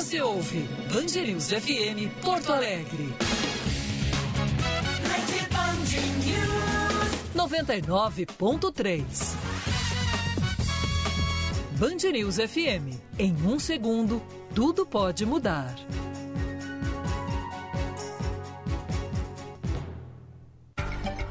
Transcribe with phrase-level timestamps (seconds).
[0.00, 0.60] Você ouve
[0.90, 3.12] Band News FM Porto Alegre.
[7.36, 9.04] 99.3
[11.72, 12.98] Band News FM.
[13.18, 14.22] Em um segundo,
[14.54, 15.74] tudo pode mudar.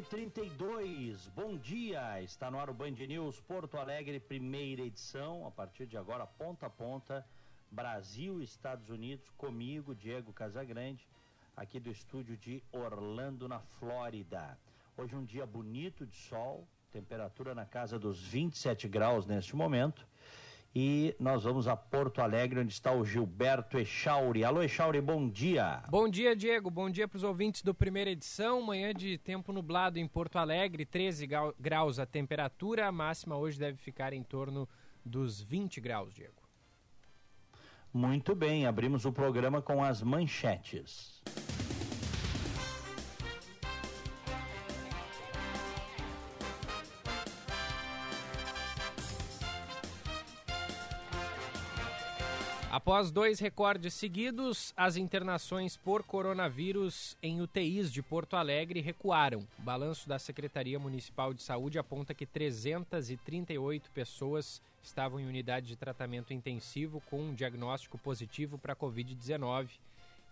[0.00, 1.28] Trinta e dois.
[1.28, 5.98] Bom dia, está no ar o Band News Porto Alegre, primeira edição, a partir de
[5.98, 7.26] agora, ponta a ponta,
[7.70, 11.06] Brasil, Estados Unidos, comigo, Diego Casagrande,
[11.54, 14.58] aqui do estúdio de Orlando, na Flórida.
[14.96, 20.06] Hoje um dia bonito de sol, temperatura na casa dos 27 graus neste momento.
[20.74, 24.42] E nós vamos a Porto Alegre, onde está o Gilberto Echauri.
[24.42, 25.82] Alô, Echauri, bom dia.
[25.90, 26.70] Bom dia, Diego.
[26.70, 28.62] Bom dia para os ouvintes do primeira edição.
[28.62, 31.28] Manhã de tempo nublado em Porto Alegre, 13
[31.60, 32.86] graus a temperatura.
[32.86, 34.66] A máxima hoje deve ficar em torno
[35.04, 36.40] dos 20 graus, Diego.
[37.92, 41.20] Muito bem, abrimos o programa com as manchetes.
[52.72, 59.46] Após dois recordes seguidos, as internações por coronavírus em UTIs de Porto Alegre recuaram.
[59.58, 65.76] O balanço da Secretaria Municipal de Saúde aponta que 338 pessoas estavam em unidade de
[65.76, 69.68] tratamento intensivo com um diagnóstico positivo para Covid-19.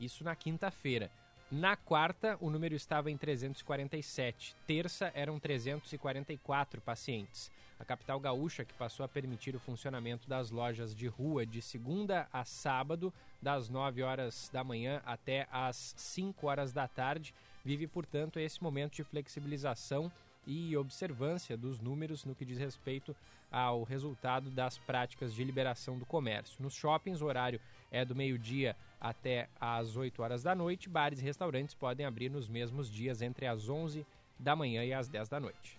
[0.00, 1.10] Isso na quinta-feira.
[1.52, 4.56] Na quarta, o número estava em 347.
[4.66, 7.50] Terça, eram 344 pacientes.
[7.80, 12.28] A capital gaúcha, que passou a permitir o funcionamento das lojas de rua de segunda
[12.30, 13.10] a sábado,
[13.41, 18.96] das 9 horas da manhã até as 5 horas da tarde, vive, portanto, esse momento
[18.96, 20.12] de flexibilização
[20.46, 23.16] e observância dos números no que diz respeito
[23.50, 26.62] ao resultado das práticas de liberação do comércio.
[26.62, 27.58] Nos shoppings, o horário
[27.90, 30.86] é do meio-dia até às 8 horas da noite.
[30.86, 34.06] Bares e restaurantes podem abrir nos mesmos dias entre as 11
[34.38, 35.78] da manhã e as 10 da noite.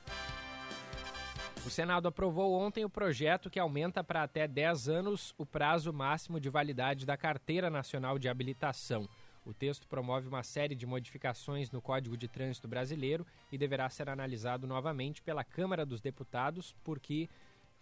[1.66, 6.40] O Senado aprovou ontem o projeto que aumenta para até 10 anos o prazo máximo
[6.40, 9.08] de validade da Carteira Nacional de Habilitação.
[9.46, 14.10] O texto promove uma série de modificações no Código de Trânsito Brasileiro e deverá ser
[14.10, 17.30] analisado novamente pela Câmara dos Deputados, porque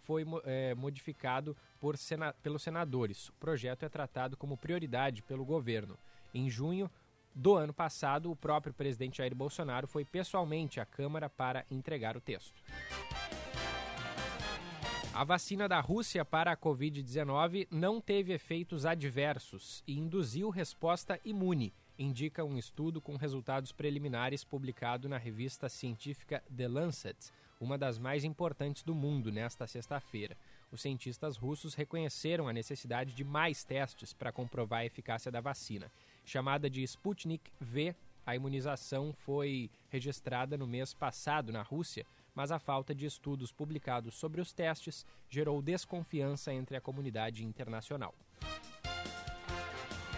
[0.02, 3.28] foi é, modificado por sena pelos senadores.
[3.30, 5.98] O projeto é tratado como prioridade pelo governo.
[6.34, 6.90] Em junho
[7.34, 12.20] do ano passado, o próprio presidente Jair Bolsonaro foi pessoalmente à Câmara para entregar o
[12.20, 12.62] texto.
[15.20, 21.74] A vacina da Rússia para a Covid-19 não teve efeitos adversos e induziu resposta imune,
[21.98, 27.18] indica um estudo com resultados preliminares publicado na revista científica The Lancet,
[27.60, 30.38] uma das mais importantes do mundo, nesta sexta-feira.
[30.72, 35.92] Os cientistas russos reconheceram a necessidade de mais testes para comprovar a eficácia da vacina.
[36.24, 37.94] Chamada de Sputnik V,
[38.24, 44.14] a imunização foi registrada no mês passado na Rússia mas a falta de estudos publicados
[44.14, 48.14] sobre os testes gerou desconfiança entre a comunidade internacional.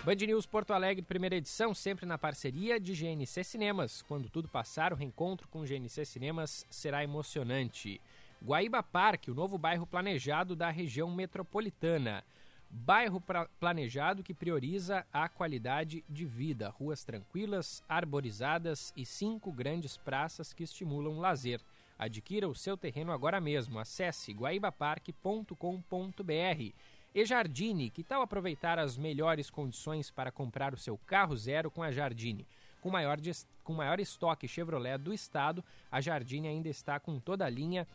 [0.04, 4.02] Band News Porto Alegre, primeira edição, sempre na parceria de GNC Cinemas.
[4.02, 8.00] Quando tudo passar, o reencontro com GNC Cinemas será emocionante.
[8.44, 12.24] Guaíba Parque, o novo bairro planejado da região metropolitana.
[12.68, 13.22] Bairro
[13.60, 20.64] planejado que prioriza a qualidade de vida, ruas tranquilas, arborizadas e cinco grandes praças que
[20.64, 21.60] estimulam o lazer.
[21.98, 23.78] Adquira o seu terreno agora mesmo.
[23.78, 26.72] Acesse guaibaparque.com.br.
[27.14, 31.82] E Jardine, que tal aproveitar as melhores condições para comprar o seu carro zero com
[31.82, 32.46] a Jardine?
[32.80, 33.18] Com maior,
[33.62, 37.86] com maior estoque Chevrolet do estado, a Jardine ainda está com toda a linha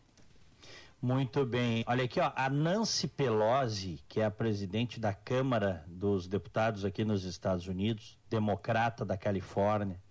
[1.01, 1.83] Muito bem.
[1.85, 7.03] Olha aqui, ó, a Nancy Pelosi, que é a presidente da Câmara dos Deputados aqui
[7.03, 10.01] nos Estados Unidos, democrata da Califórnia,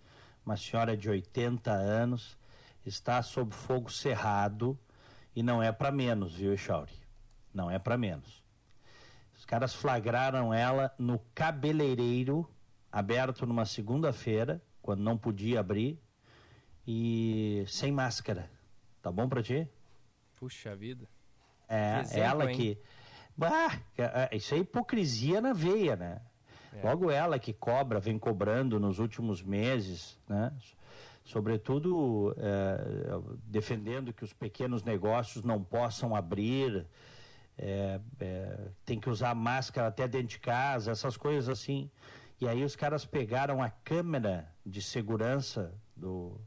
[0.45, 2.37] uma senhora de 80 anos,
[2.85, 4.77] está sob fogo cerrado
[5.35, 6.93] e não é para menos, viu, Chauri?
[7.53, 8.43] Não é para menos.
[9.35, 12.47] Os caras flagraram ela no cabeleireiro,
[12.91, 15.99] aberto numa segunda-feira, quando não podia abrir,
[16.87, 18.49] e sem máscara.
[19.01, 19.67] Tá bom para ti?
[20.35, 21.07] Puxa vida.
[21.67, 22.57] É, exemplo, ela hein?
[22.57, 22.77] que.
[23.35, 26.21] Bah, é, isso é hipocrisia na veia, né?
[26.73, 26.87] É.
[26.87, 30.51] Logo ela que cobra, vem cobrando nos últimos meses, né?
[31.23, 36.85] Sobretudo é, defendendo que os pequenos negócios não possam abrir,
[37.57, 41.89] é, é, tem que usar máscara até dentro de casa, essas coisas assim.
[42.41, 46.39] E aí os caras pegaram a câmera de segurança do,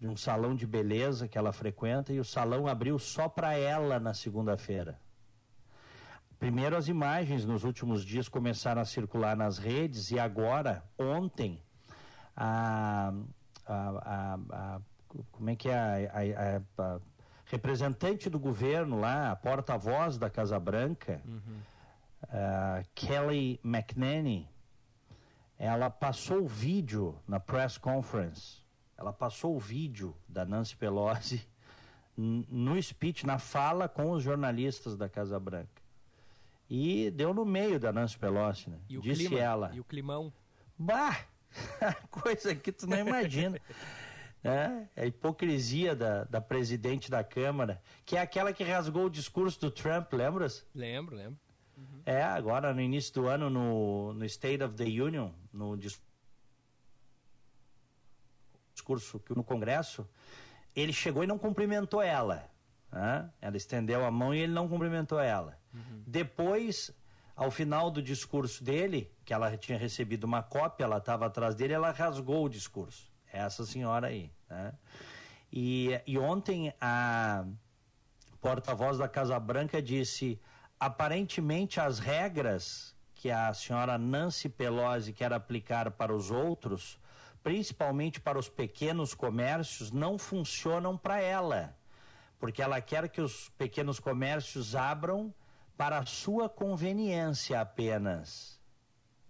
[0.00, 4.00] de um salão de beleza que ela frequenta e o salão abriu só para ela
[4.00, 4.98] na segunda-feira.
[6.38, 11.62] Primeiro as imagens nos últimos dias começaram a circular nas redes e agora, ontem,
[12.34, 13.12] a,
[13.66, 14.80] a, a, a
[15.30, 16.60] como é que é a,
[17.46, 21.60] representante do governo lá, a porta-voz da Casa Branca, uhum.
[22.94, 24.48] Kelly McNanny,
[25.58, 28.62] ela passou o vídeo na press conference
[29.02, 31.44] ela passou o vídeo da Nancy Pelosi
[32.16, 35.82] no speech, na fala com os jornalistas da Casa Branca.
[36.70, 38.78] E deu no meio da Nancy Pelosi, né?
[38.88, 39.70] E Disse clima, ela.
[39.74, 40.32] E o climão.
[40.78, 41.26] Bah!
[42.10, 43.60] Coisa que tu não imagina.
[44.44, 49.10] É, é a hipocrisia da, da presidente da Câmara, que é aquela que rasgou o
[49.10, 50.66] discurso do Trump, lembras?
[50.74, 51.38] Lembro, lembro.
[51.76, 52.02] Uhum.
[52.04, 56.12] É, agora no início do ano, no, no State of the Union, no discurso
[58.82, 60.08] discurso no Congresso,
[60.74, 62.50] ele chegou e não cumprimentou ela.
[62.90, 63.30] Né?
[63.40, 65.58] Ela estendeu a mão e ele não cumprimentou ela.
[65.72, 66.02] Uhum.
[66.06, 66.92] Depois,
[67.34, 71.72] ao final do discurso dele, que ela tinha recebido uma cópia, ela estava atrás dele,
[71.72, 73.10] ela rasgou o discurso.
[73.32, 74.30] Essa senhora aí.
[74.48, 74.72] Né?
[75.50, 77.44] E, e ontem a
[78.40, 80.40] porta-voz da Casa Branca disse:
[80.78, 87.00] aparentemente as regras que a senhora Nancy Pelosi quer aplicar para os outros
[87.42, 91.76] principalmente para os pequenos comércios, não funcionam para ela,
[92.38, 95.34] porque ela quer que os pequenos comércios abram
[95.82, 98.56] para sua conveniência apenas.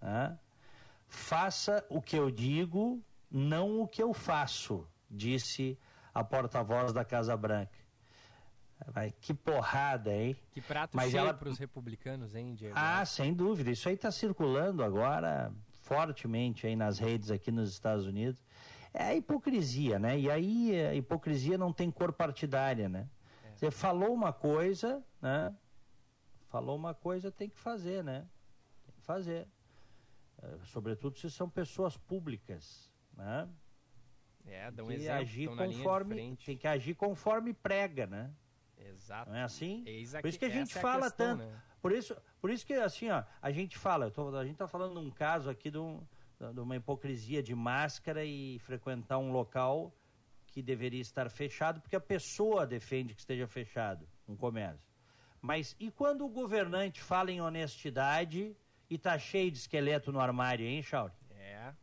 [0.02, 0.38] Né?
[1.08, 5.78] Faça o que eu digo, não o que eu faço, disse
[6.12, 7.78] a porta-voz da Casa Branca.
[9.18, 10.36] Que porrada, hein?
[10.50, 11.32] Que prato Mas cheio ela...
[11.32, 12.74] para os republicanos, hein, Diego?
[12.76, 13.70] Ah, sem dúvida.
[13.70, 15.50] Isso aí está circulando agora
[15.80, 18.44] fortemente aí nas redes aqui nos Estados Unidos,
[18.92, 20.18] é a hipocrisia, né?
[20.18, 23.08] E aí a hipocrisia não tem cor partidária, né?
[23.42, 23.56] É.
[23.56, 25.54] Você falou uma coisa, né?
[26.52, 28.28] Falou uma coisa, tem que fazer, né?
[28.84, 29.48] Tem que fazer.
[30.42, 33.48] É, sobretudo se são pessoas públicas, né?
[34.44, 38.34] É, dá um tem exemplo, agir conforme, tem que agir conforme prega, né?
[38.76, 39.30] Exato.
[39.30, 39.82] Não é assim?
[39.86, 41.50] Eis Por isso que a gente é fala questão, tanto.
[41.50, 41.62] Né?
[41.80, 44.94] Por isso, por isso que assim, ó, a gente fala, tô, a gente está falando
[44.94, 46.06] num caso aqui de, um,
[46.52, 49.90] de uma hipocrisia de máscara e frequentar um local
[50.48, 54.91] que deveria estar fechado, porque a pessoa defende que esteja fechado, um comércio.
[55.42, 58.56] Mas e quando o governante fala em honestidade
[58.88, 61.12] e está cheio de esqueleto no armário, hein, Chauri?
[61.32, 61.74] É.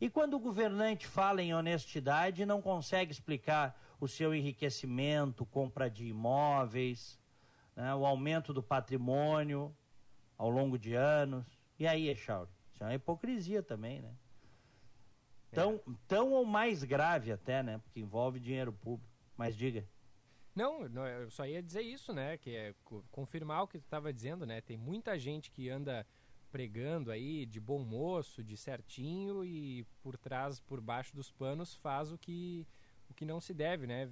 [0.00, 5.90] E quando o governante fala em honestidade e não consegue explicar o seu enriquecimento, compra
[5.90, 7.18] de imóveis,
[7.74, 9.74] né, o aumento do patrimônio
[10.36, 11.44] ao longo de anos.
[11.80, 12.48] E aí, Echauri?
[12.72, 14.14] Isso é uma hipocrisia também, né?
[15.50, 15.92] Tão, é.
[16.06, 17.78] tão ou mais grave até, né?
[17.78, 19.10] Porque envolve dinheiro público.
[19.36, 19.84] Mas diga.
[20.58, 22.36] Não, eu só ia dizer isso, né?
[22.36, 22.74] Que é
[23.10, 24.60] confirmar o que tu estava dizendo, né?
[24.60, 26.06] Tem muita gente que anda
[26.50, 32.10] pregando aí de bom moço, de certinho e por trás, por baixo dos panos faz
[32.10, 32.66] o que
[33.10, 34.06] o que não se deve, né?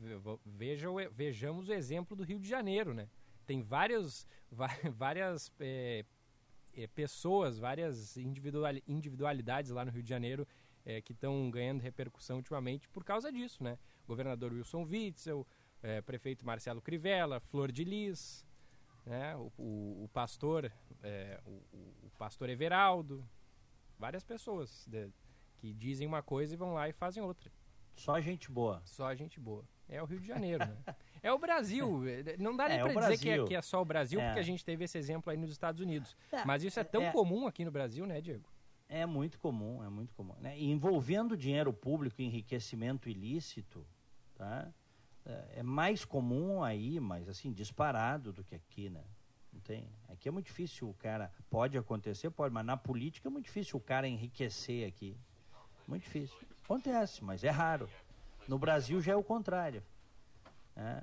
[0.44, 3.08] Veja, vejamos o exemplo do Rio de Janeiro, né?
[3.46, 4.26] tem vários,
[4.92, 6.04] várias é,
[6.74, 10.46] é, pessoas, várias individualidades lá no Rio de Janeiro
[10.84, 13.78] é, que estão ganhando repercussão ultimamente por causa disso, né?
[14.06, 15.46] Governador Wilson Witzel,
[15.86, 18.44] é, prefeito Marcelo Crivella, Flor de Lis,
[19.04, 19.36] né?
[19.36, 21.62] o, o, o pastor, é, o,
[22.06, 23.24] o, pastor Everaldo,
[23.96, 25.08] várias pessoas de,
[25.58, 27.52] que dizem uma coisa e vão lá e fazem outra.
[27.94, 28.82] Só gente boa.
[28.84, 29.64] Só gente boa.
[29.88, 30.76] É o Rio de Janeiro, né?
[31.22, 32.02] É o Brasil.
[32.38, 34.26] Não dá nem é, para dizer que é, que é, só o Brasil, é.
[34.26, 36.14] porque a gente teve esse exemplo aí nos Estados Unidos.
[36.30, 37.10] É, Mas isso é tão é.
[37.10, 38.48] comum aqui no Brasil, né, Diego?
[38.88, 40.34] É muito comum, é muito comum.
[40.38, 40.56] Né?
[40.56, 43.84] envolvendo dinheiro público, enriquecimento ilícito,
[44.36, 44.72] tá?
[45.26, 49.04] É, é mais comum aí, mas assim, disparado do que aqui, né?
[49.52, 49.88] Não tem.
[50.08, 51.32] Aqui é muito difícil o cara.
[51.50, 55.16] Pode acontecer, pode, mas na política é muito difícil o cara enriquecer aqui.
[55.88, 56.36] Muito difícil.
[56.64, 57.88] Acontece, mas é raro.
[58.46, 59.82] No Brasil já é o contrário.
[60.74, 61.02] Né?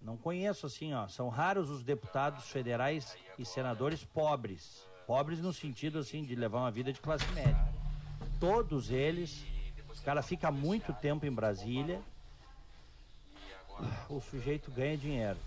[0.00, 1.08] Não conheço assim, ó.
[1.08, 4.86] São raros os deputados federais e senadores pobres.
[5.06, 7.72] Pobres no sentido assim de levar uma vida de classe média.
[8.38, 9.44] Todos eles,
[9.88, 12.02] o cara fica muito tempo em Brasília,
[14.08, 15.38] o sujeito ganha dinheiro.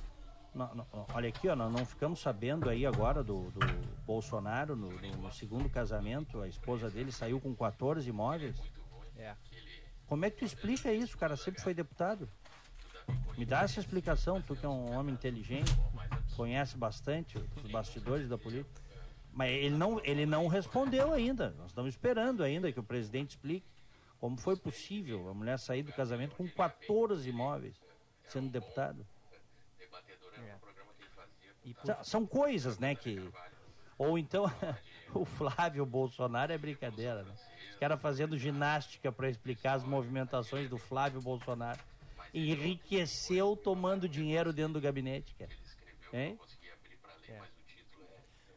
[0.54, 3.60] Não, não, olha aqui, ó, nós não ficamos sabendo aí agora do, do
[4.06, 8.56] Bolsonaro, no, no, no, segundo casamento, a esposa dele saiu com 14 imóveis.
[9.18, 9.36] É.
[10.08, 11.16] Como é que tu explica isso?
[11.16, 12.30] O cara sempre foi deputado.
[13.38, 15.72] Me dá essa explicação, tu que é um homem inteligente,
[16.38, 18.82] conhece bastante os bastidores da política.
[19.34, 21.54] Mas ele não, ele não respondeu ainda.
[21.58, 23.68] Nós estamos esperando ainda que o presidente explique
[24.22, 27.76] como foi possível a mulher sair do casamento com 14 imóveis
[28.28, 29.06] sendo deputado.
[30.38, 32.04] É.
[32.04, 33.30] São coisas, né, que...
[33.98, 34.46] Ou então,
[35.14, 37.34] o Flávio Bolsonaro é brincadeira, né?
[37.72, 41.80] Os caras fazendo ginástica para explicar as movimentações do Flávio Bolsonaro.
[42.34, 45.52] Enriqueceu tomando dinheiro dentro do gabinete, cara.
[46.12, 46.38] Hein?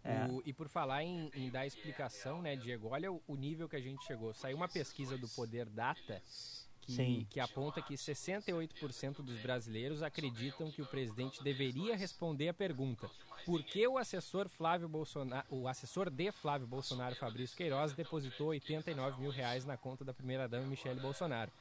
[0.08, 0.26] É.
[0.26, 3.76] O, e por falar em, em, dar explicação, né, Diego, olha o, o, nível que
[3.76, 4.32] a gente chegou.
[4.32, 6.22] Saiu uma pesquisa do Poder Data
[6.96, 13.10] que, que aponta que 68% dos brasileiros acreditam que o presidente deveria responder a pergunta:
[13.44, 19.20] por que o assessor Flávio Bolsonaro, o assessor de Flávio Bolsonaro, Fabrício Queiroz, depositou 89
[19.20, 21.52] mil reais na conta da primeira-dama Michele Bolsonaro?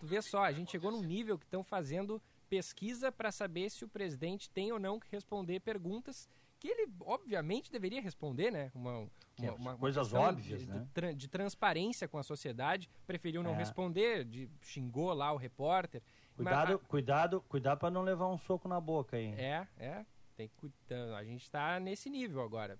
[0.00, 3.84] Tu vê só, a gente chegou num nível que estão fazendo pesquisa para saber se
[3.84, 6.28] o presidente tem ou não que responder perguntas
[6.58, 8.70] que ele obviamente deveria responder, né?
[8.74, 9.08] Uma,
[9.38, 10.86] uma, uma coisas óbvias, de, né?
[10.94, 13.56] de, de, transparência com a sociedade, preferiu não é.
[13.56, 16.02] responder, de, xingou lá o repórter.
[16.34, 19.34] Cuidado, Mas, cuidado, cuidado para não levar um soco na boca aí.
[19.38, 20.06] É, é.
[20.36, 20.70] Tem que,
[21.16, 22.78] a gente está nesse nível agora.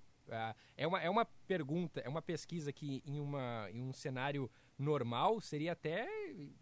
[0.76, 5.40] É uma, é uma pergunta, é uma pesquisa que em, uma, em um cenário normal
[5.40, 6.06] seria até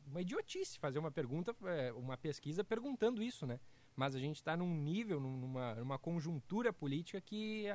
[0.06, 3.58] uma idiotice fazer uma pergunta, é, uma pesquisa perguntando isso, né?
[3.96, 7.66] Mas a gente está num nível, numa, numa conjuntura política que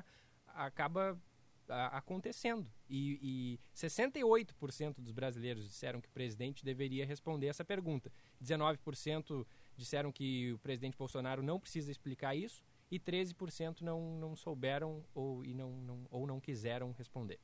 [0.47, 1.17] acaba
[1.91, 2.67] acontecendo.
[2.89, 8.11] E, e 68% dos brasileiros disseram que o presidente deveria responder essa pergunta.
[8.43, 9.45] 19%
[9.77, 15.45] disseram que o presidente Bolsonaro não precisa explicar isso e 13% não, não souberam ou,
[15.45, 17.39] e não, não, ou não quiseram responder.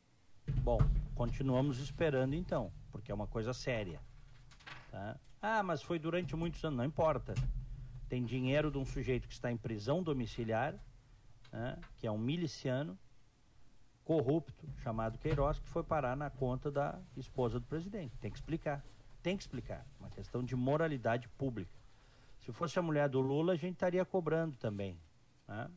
[0.62, 0.80] Bom,
[1.14, 4.02] continuamos esperando então, porque é uma coisa séria.
[4.90, 5.20] Tá?
[5.42, 7.36] Ah, mas foi durante muitos anos, não importa
[8.08, 10.76] tem dinheiro de um sujeito que está em prisão domiciliar,
[11.52, 12.98] né, que é um miliciano
[14.04, 18.16] corrupto chamado Queiroz, que foi parar na conta da esposa do presidente.
[18.18, 18.86] Tem que explicar.
[19.24, 19.86] Tem que explicar.
[20.00, 21.72] Uma questão de moralidade pública.
[22.40, 25.00] Se fosse a mulher do Lula, a gente estaria cobrando também.
[25.48, 25.72] Né?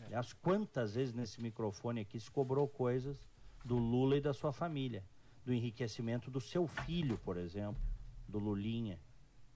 [0.00, 0.04] É.
[0.06, 3.24] Aliás, quantas vezes nesse microfone aqui se cobrou coisas
[3.64, 5.04] do Lula e da sua família?
[5.44, 7.82] Do enriquecimento do seu filho, por exemplo,
[8.28, 8.98] do Lulinha.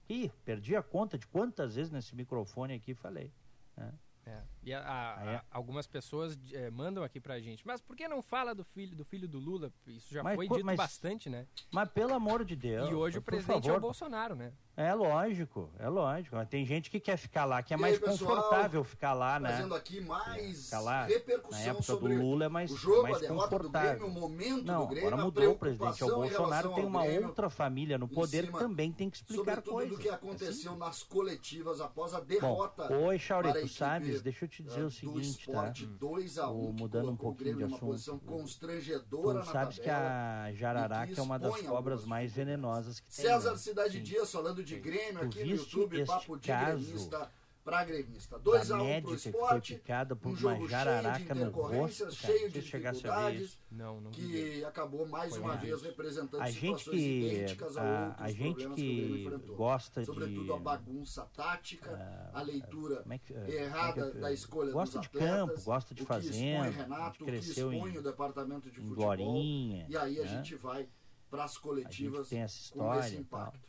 [0.09, 3.31] Ih, perdi a conta de quantas vezes nesse microfone aqui falei.
[3.77, 3.93] Né?
[4.25, 4.43] É.
[4.69, 5.35] E a, a, é.
[5.37, 8.95] a, algumas pessoas é, mandam aqui pra gente, mas por que não fala do filho
[8.95, 9.73] do filho do Lula?
[9.87, 11.47] Isso já mas, foi dito mas, bastante, né?
[11.71, 12.87] Mas pelo amor de Deus.
[12.87, 14.53] E hoje o presidente favor, é o Bolsonaro, né?
[14.77, 16.37] É lógico, é lógico.
[16.45, 19.37] Tem gente que quer ficar lá, que é e mais aí, pessoal, confortável ficar lá,
[19.37, 19.49] né?
[19.49, 23.17] Fazendo aqui mais lá, repercussão na época sobre do Lula é mais, o jogo, mais
[23.17, 23.91] a derrota confortável.
[23.91, 26.01] do Grêmio, o momento não, do Grêmio, agora mudou o presidente.
[26.05, 29.97] O Bolsonaro tem uma outra família no poder que também tem que explicar coisas.
[29.97, 30.79] do que aconteceu assim.
[30.79, 32.87] nas coletivas após a derrota.
[32.87, 35.73] Bom, oi, Chauri, tu sabes, deixa eu te dizer o seguinte, tá?
[35.99, 37.79] 2 a 1 mudando um pouquinho de assunto.
[37.79, 43.25] posição constrangedora tu sabes que a jararaca é uma das cobras mais venenosas que tem.
[43.25, 43.57] César né?
[43.57, 47.31] Cidade Dias falando de Grêmio aqui no YouTube, papo de caso, gremista
[47.69, 48.39] para gremista.
[48.39, 52.15] 2 a 1 um pro esporte, foi por um jogo uma jararaca cheio de intercorrências,
[52.15, 56.89] cheio de dificuldades, não, não que acabou mais foi uma vez representando a situações gente
[56.89, 61.29] que, idênticas a, a a gente problemas que, que o gosta Sobretudo de, a bagunça
[61.35, 65.39] tática, uh, a leitura é que, errada é que, da escolha gosta dos de atletas,
[65.39, 70.19] campo, gosta de fazenda, Renato, cresceu o em, o departamento de futebol, Glorinha, e aí
[70.19, 70.27] a né?
[70.27, 70.87] gente vai
[71.29, 73.68] para as coletivas tem essa história com esse impacto.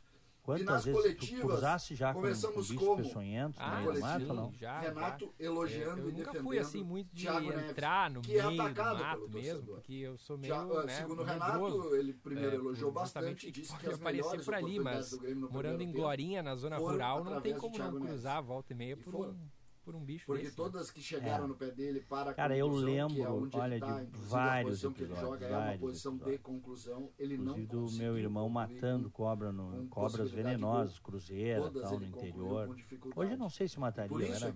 [0.50, 4.52] Quantas e nas vezes coletivas, já começamos com, com peçonhento ah, no mato, não?
[4.58, 5.44] Já, Renato já.
[5.44, 8.48] elogiando eu, eu e nunca defendendo fui assim muito de Thiago entrar no Neves, é
[8.48, 11.24] meio atacado do mato pelo mesmo, porque eu sou meio, Já, né, segundo o.
[11.24, 15.18] Renato, ele primeiro É, elogiou bastante, disse pode que as melhores por ali, mas
[15.50, 18.92] morando em Glorinha, na zona rural, não tem como não cruzar a volta e meia
[18.92, 19.34] E por um
[19.84, 20.64] por um bicho Porque desse, né?
[20.64, 21.48] todas que chegaram é.
[21.48, 24.92] no pé dele para a Cara, eu lembro, é olha, tá, de vários a posição
[24.92, 26.38] que ele joga é uma posição episódios.
[26.38, 27.10] de conclusão.
[27.18, 32.76] Ele Inclusive não do meu irmão matando cobra no, cobras venenosas, cruzeira, tal, no interior.
[33.16, 34.54] Hoje eu não sei se mataria, Por isso era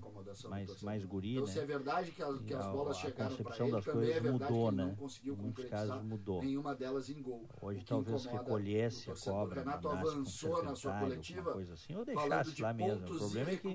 [0.49, 1.53] mais, mais guri, então, né?
[1.53, 4.73] se é verdade que as, que as bolas chegaram para ele, das coisas é mudou,
[4.73, 4.85] né?
[4.85, 6.43] Não conseguiu em muitos casos mudou.
[6.43, 7.49] Nenhuma delas em gol.
[7.61, 9.61] Hoje talvez recolhesse a cobra.
[9.61, 13.05] O Renato avançou na sua coletiva, coisa assim, ou deixasse lá mesmo.
[13.07, 13.75] O problema é que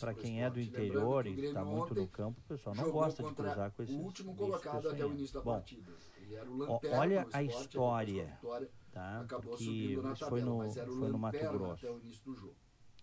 [0.00, 0.87] para quem é do interior
[1.26, 4.34] e está muito no campo, o pessoal não gosta de cruzar com esses O último
[4.34, 5.92] colocado até o início da partida.
[6.92, 8.38] Olha a história,
[8.92, 9.24] tá?
[9.28, 11.86] Porque foi no, foi no Mato Grosso.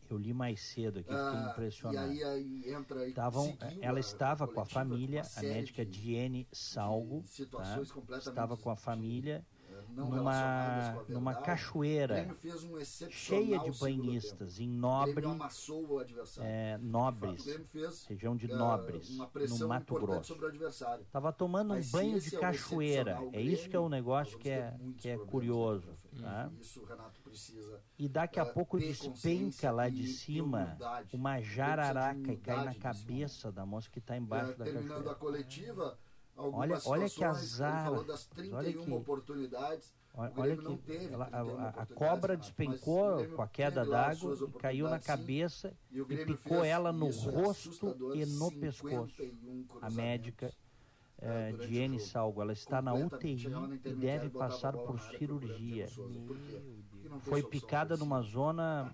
[0.08, 2.14] Eu li mais cedo aqui, fiquei ah, impressionado.
[2.14, 7.82] E aí, aí entra Estavam, ela estava com a família, a médica Diene Salgo, tá?
[8.20, 9.44] estava com a família
[9.96, 12.28] numa, numa cachoeira
[12.66, 15.26] um cheia de banhistas em Nobre,
[16.40, 17.46] é, Nobres,
[18.08, 19.18] região de uh, Nobres,
[19.60, 20.38] no Mato Grosso.
[21.02, 23.20] Estava tomando um banho de é cachoeira.
[23.32, 25.88] É isso que é o um negócio que é, que é curioso.
[26.20, 26.50] Tá?
[27.98, 30.78] E daqui a pouco despenca lá de cima
[31.14, 35.12] uma jararaca e cai na cabeça da moça que está embaixo da cachoeira.
[35.12, 35.98] a coletiva,
[36.36, 37.86] olha, olha que azar.
[37.86, 39.94] falou das 31 olha que, oportunidades.
[40.14, 44.98] Olha que teve, ela, a, a, cobra despencou com a queda d'água e caiu na
[44.98, 49.22] cabeça e, e picou ela no rosto e no pescoço.
[49.82, 50.54] A médica
[51.18, 53.48] é, Diene Salgo, ela está na UTI
[53.84, 55.88] e deve passar por cirurgia.
[57.22, 58.94] Foi picada numa zona,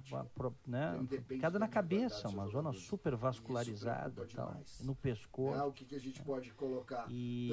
[0.67, 5.59] né, picada na cabeça, uma zona super vascularizada, tal, no pescoço.
[5.59, 7.05] É o que a gente pode colocar.
[7.09, 7.51] E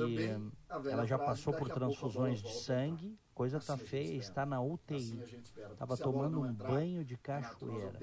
[0.91, 5.23] ela já passou por transfusões de sangue coisa tá assim feia, está na UTI.
[5.23, 5.43] Assim
[5.73, 8.01] Estava tomando um banho de cachoeira.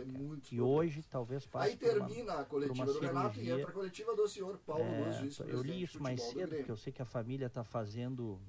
[0.49, 4.15] E hoje talvez passe Aí termina uma, a coletiva do Renato e entra a coletiva
[4.15, 7.05] do senhor Paulo é, Luz, Eu li isso mais cedo, porque eu sei que a
[7.05, 8.39] família está fazendo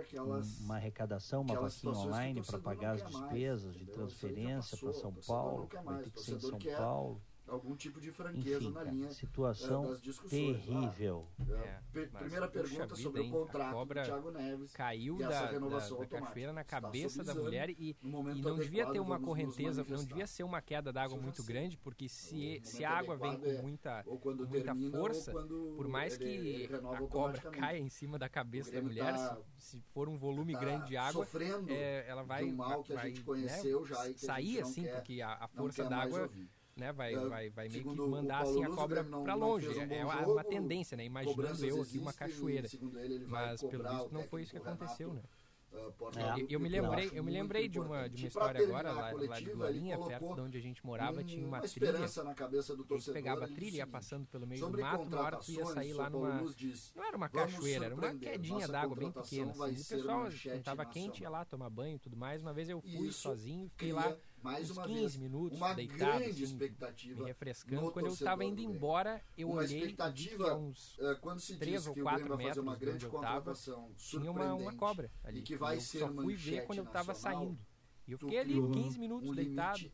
[0.00, 5.14] aquelas, uma arrecadação, uma vaquinha online para pagar as despesas mais, de transferência para São
[5.26, 9.10] Paulo, vai ter que ser em São Paulo algum tipo de franqueza Enfim, na linha
[9.10, 10.64] situação é, das discussões.
[10.64, 11.26] terrível.
[11.50, 14.72] É, primeira pergunta sobre vida, o contrato do Thiago Neves.
[14.72, 18.08] Caiu da, da, da cachoeira na cabeça da mulher e, e
[18.42, 22.60] não devia ter uma correnteza, não devia ser uma queda d'água muito grande, porque se,
[22.62, 27.40] se a água vem com muita, muita termina, força, por mais que ele, a cobra
[27.50, 30.88] caia em cima da cabeça da mulher, tá, se, se, for um volume tá grande
[30.88, 31.26] de água,
[31.68, 35.34] é, ela vai, mal que vai, a gente conheceu né, já sair assim, porque a,
[35.34, 36.30] a força d'água
[36.78, 39.68] né, vai, uh, vai, vai meio que mandar assim a cobra para longe.
[39.68, 41.04] Um é, uma, uma tendência, né?
[41.04, 42.68] Imaginando eu aqui uma cachoeira.
[42.72, 45.22] Ele, ele Mas pelo visto não foi isso que aconteceu, né?
[45.70, 48.90] Uh, é, eu, eu, me lembrei, eu me lembrei de uma, de uma história agora
[48.90, 52.24] lá, lá de Glorinha, perto de onde a gente morava, tinha uma, uma trilha.
[52.24, 55.36] Na cabeça do torcedor, pegava a trilha, ia passando pelo meio do mato, na hora
[55.36, 56.42] tu ia sair lá numa.
[56.54, 59.50] Diz, não era uma cachoeira, era uma quedinha d'água bem pequena.
[59.50, 59.74] Assim.
[59.74, 62.40] E o pessoal, estava quente, ia lá tomar banho e tudo mais.
[62.40, 66.30] Uma vez eu fui sozinho, fiquei lá mais uns 15 vez, minutos uma deitado, grande
[66.30, 67.90] assim, expectativa me refrescando.
[67.92, 71.94] Quando eu estava indo embora, eu uma olhei expectativa, uns uh, quando se 3 ou
[71.94, 73.52] 4 metros uma grande tava,
[73.96, 75.40] tinha uma, uma cobra ali.
[75.40, 77.58] E que vai eu ser só fui ver quando eu estava saindo.
[78.06, 79.90] E eu fiquei ali 15 minutos um deitado,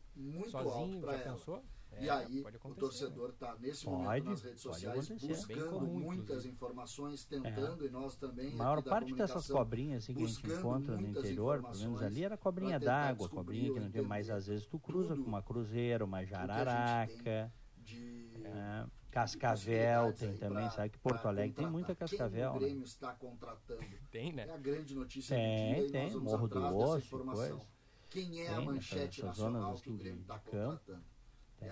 [0.49, 1.63] sozinho, já pensou?
[1.97, 3.59] É, e aí o torcedor está né?
[3.61, 6.53] nesse pode, momento nas redes sociais buscando comum, muitas inclusive.
[6.53, 7.87] informações, tentando é.
[7.87, 8.53] e nós também.
[8.53, 12.23] A maior parte dessas cobrinhas assim, que a gente encontra no interior, pelo menos ali,
[12.23, 16.03] era cobrinha d'água, cobrinha que não tem, mas às vezes tu cruza com uma cruzeira,
[16.03, 17.51] uma jararaca.
[17.77, 18.41] De...
[18.43, 22.51] É, cascavel tem também, sabe que Porto Alegre tem muita cascavel.
[22.51, 22.85] Quem o Grêmio né?
[22.85, 23.85] está contratando.
[24.11, 24.45] Tem, né?
[24.47, 25.91] É a grande notícia tem, do dia.
[25.91, 27.61] Tem, Morro do Osso, coisa.
[28.09, 31.03] Quem é tem, a manchete nacional assim, que o Grêmio está contratando?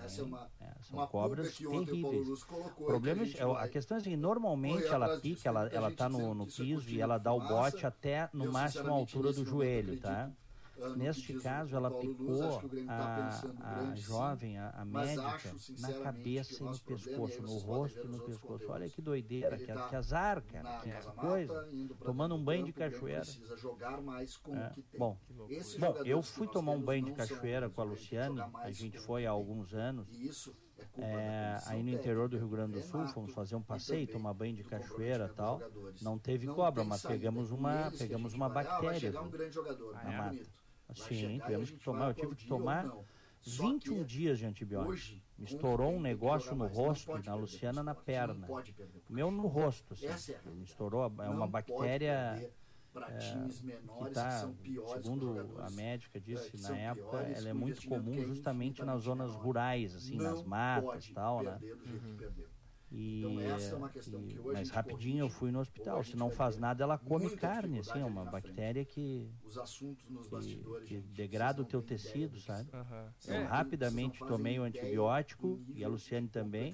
[0.02, 2.28] Essa é uma, é, são uma cobras terríveis.
[2.78, 6.34] O problema é, a, a questão é que normalmente ela pica, ela, ela tá no,
[6.34, 10.30] no piso e ela dá o bote até no máximo a altura do joelho, tá?
[10.96, 16.78] Neste caso, ela picou tá a, a jovem, a, a médica, na cabeça e no
[16.78, 18.64] pescoço, no rosto e no pescoço.
[18.68, 21.68] Olha que doideira, que, que azar, cara, que coisa.
[22.04, 23.22] Tomando um banho de cachoeira.
[24.48, 24.98] É.
[24.98, 25.16] Bom,
[25.78, 29.30] bom, eu fui tomar um banho de cachoeira com a Luciane, a gente foi há
[29.30, 30.08] alguns anos.
[30.96, 34.54] É, aí no interior do Rio Grande do Sul, fomos fazer um passeio, tomar banho
[34.54, 35.60] de cachoeira e tal.
[36.02, 40.63] Não teve cobra, mas pegamos uma, pegamos uma bactéria na mata.
[40.94, 42.90] Sim, tivemos que tomar, eu tive que tomar
[43.46, 45.20] 21 é dias de antibiótico.
[45.36, 48.46] Me estourou um negócio no rosto, na Luciana na perna.
[49.08, 50.34] O meu no rosto, assim.
[50.44, 52.50] Me estourou, é uma bactéria
[52.92, 54.92] para é, times menores que, tá, que, são piores.
[54.92, 59.30] Segundo a médica disse, é, na época, piores, ela é muito comum justamente nas zonas
[59.30, 59.42] menor.
[59.42, 61.58] rurais, assim, nas matas e tal, né?
[61.60, 62.16] Uhum.
[62.94, 66.04] E, então essa é uma questão e, que hoje Mas rapidinho eu fui no hospital.
[66.04, 69.28] Se não faz nada, ela come carne, assim, é uma bactéria que.
[69.44, 70.88] Os assuntos nos bastidores.
[70.88, 72.70] Que, que degrada o teu tecido, sabe?
[72.72, 73.08] Uhum.
[73.26, 76.72] Eu é, rapidamente tomei o antibiótico e a Luciane também.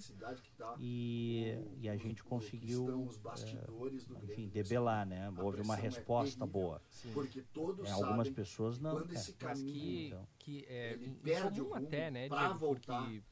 [0.59, 5.33] Tá e, e a gente conseguiu, é, enfim, debelar, né?
[5.39, 6.83] Houve uma é resposta boa.
[7.15, 8.93] Porque todos é, algumas pessoas não.
[8.93, 10.29] Quando esse caminho, que, então.
[10.39, 13.03] que é incomum até, né, Diego, voltar.
[13.03, 13.30] Porque é,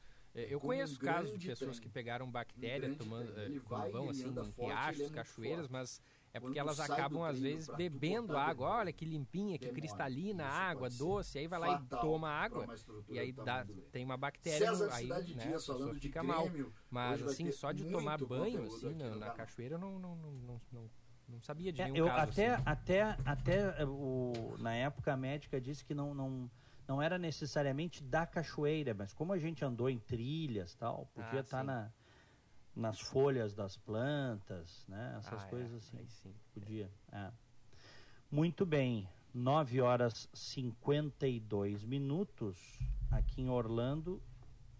[0.49, 4.09] eu conheço um casos de pessoas trem, que pegaram bactéria um tomando, uh, quando vão
[4.09, 6.01] assim em riachos, cachoeiras, mas
[6.33, 8.69] é porque elas acabam às vezes bebendo água.
[8.69, 11.39] Olha que limpinha, que cristalina a água, doce.
[11.39, 12.67] Aí vai lá e toma água
[13.07, 16.47] e aí dá, tem uma bactéria, no, aí né, a pessoa fica mal.
[16.89, 20.91] Mas assim, só de tomar banho assim na, cachoeira eu não, não, não, não,
[21.27, 22.31] não sabia de é, nenhum eu, caso.
[22.31, 22.63] Até, assim.
[22.65, 26.49] até, até o, na época a médica disse que não, não
[26.89, 31.59] não era necessariamente da cachoeira, mas como a gente andou em trilhas tal, podia estar
[31.59, 31.93] ah, tá na,
[32.75, 35.13] nas folhas das plantas, né?
[35.19, 35.49] Essas ah, é.
[35.51, 35.77] coisas é.
[35.77, 36.07] assim.
[36.07, 36.35] sim.
[36.51, 36.89] Podia.
[37.11, 37.31] É.
[38.31, 39.07] Muito bem.
[39.31, 42.57] 9 horas 52 minutos
[43.11, 44.19] aqui em Orlando.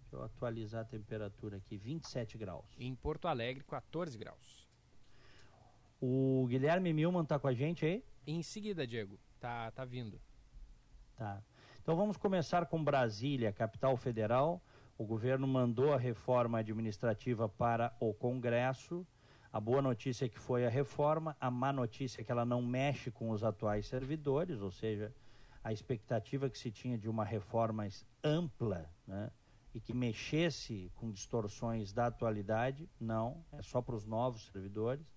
[0.02, 2.66] Deixa eu atualizar a temperatura aqui, 27 graus.
[2.80, 4.68] Em Porto Alegre, 14 graus.
[6.02, 8.04] O Guilherme Milman tá com a gente aí?
[8.26, 9.20] Em seguida, Diego.
[9.40, 10.20] Tá, tá vindo.
[11.16, 11.44] Tá.
[11.82, 14.62] Então vamos começar com Brasília, capital federal.
[14.98, 19.08] O governo mandou a reforma administrativa para o Congresso.
[19.52, 22.62] A boa notícia é que foi a reforma, a má notícia é que ela não
[22.62, 25.12] mexe com os atuais servidores, ou seja,
[25.64, 27.88] a expectativa que se tinha de uma reforma
[28.24, 29.32] ampla né,
[29.74, 35.08] e que mexesse com distorções da atualidade, não, é só para os novos servidores.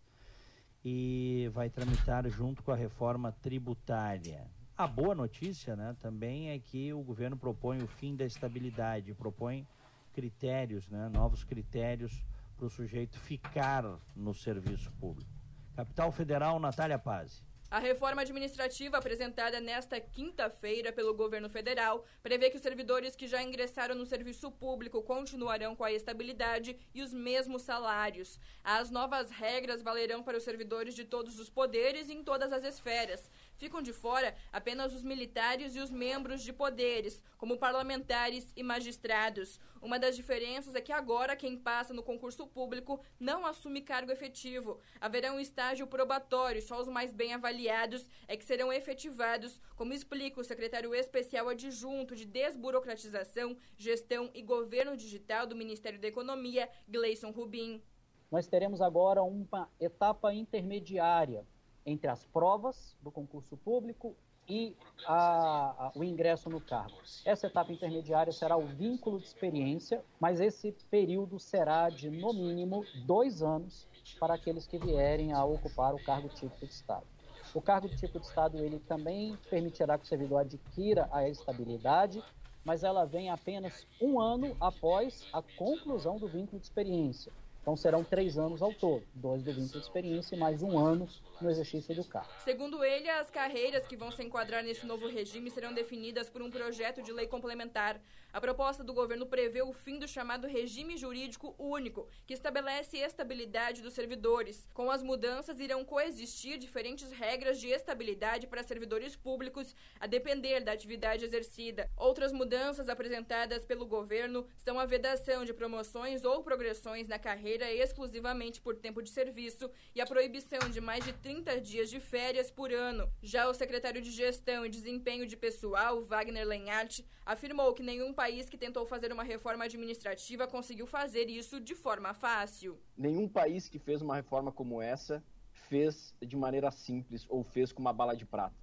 [0.85, 4.51] E vai tramitar junto com a reforma tributária.
[4.77, 9.67] A boa notícia né, também é que o governo propõe o fim da estabilidade, propõe
[10.15, 12.25] critérios, né, novos critérios
[12.57, 13.85] para o sujeito ficar
[14.17, 15.31] no serviço público.
[15.77, 17.43] Capital Federal, Natália Paz.
[17.73, 23.43] A reforma administrativa apresentada nesta quinta-feira pelo governo federal prevê que os servidores que já
[23.43, 28.39] ingressaram no serviço público continuarão com a estabilidade e os mesmos salários.
[28.63, 32.63] As novas regras valerão para os servidores de todos os poderes e em todas as
[32.63, 33.31] esferas.
[33.57, 39.61] Ficam de fora apenas os militares e os membros de poderes, como parlamentares e magistrados.
[39.81, 44.79] Uma das diferenças é que agora quem passa no concurso público não assume cargo efetivo.
[45.01, 50.41] Haverá um estágio probatório, só os mais bem avaliados é que serão efetivados, como explica
[50.41, 57.31] o secretário especial adjunto de Desburocratização, Gestão e Governo Digital do Ministério da Economia, Gleison
[57.31, 57.83] Rubim.
[58.31, 61.47] Nós teremos agora uma etapa intermediária
[61.85, 64.15] entre as provas do concurso público
[64.49, 66.97] e a, a, o ingresso no cargo.
[67.25, 72.85] Essa etapa intermediária será o vínculo de experiência, mas esse período será de, no mínimo,
[73.07, 73.87] dois anos
[74.19, 77.07] para aqueles que vierem a ocupar o cargo típico de Estado.
[77.55, 82.23] O cargo tipo de Estado ele também permitirá que o servidor adquira a estabilidade,
[82.65, 87.33] mas ela vem apenas um ano após a conclusão do vínculo de experiência.
[87.61, 91.09] Então serão três anos ao todo, dois do vínculo de experiência e mais um ano
[91.43, 92.31] no exercício do cargo.
[92.45, 96.51] Segundo ele, as carreiras que vão se enquadrar nesse novo regime serão definidas por um
[96.51, 98.01] projeto de lei complementar.
[98.33, 103.83] A proposta do governo prevê o fim do chamado regime jurídico único, que estabelece estabilidade
[103.83, 104.67] dos servidores.
[104.73, 110.73] Com as mudanças, irão coexistir diferentes regras de estabilidade para servidores públicos, a depender da
[110.73, 111.91] atividade exercida.
[111.97, 118.61] Outras mudanças apresentadas pelo governo são a vedação de promoções ou progressões na carreira exclusivamente
[118.61, 121.32] por tempo de serviço e a proibição de mais de 30
[121.63, 123.09] dias de férias por ano.
[123.23, 128.49] Já o secretário de Gestão e Desempenho de Pessoal, Wagner Lenhart, afirmou que nenhum país
[128.49, 132.79] que tentou fazer uma reforma administrativa conseguiu fazer isso de forma fácil.
[132.97, 137.81] Nenhum país que fez uma reforma como essa fez de maneira simples ou fez com
[137.81, 138.57] uma bala de prata.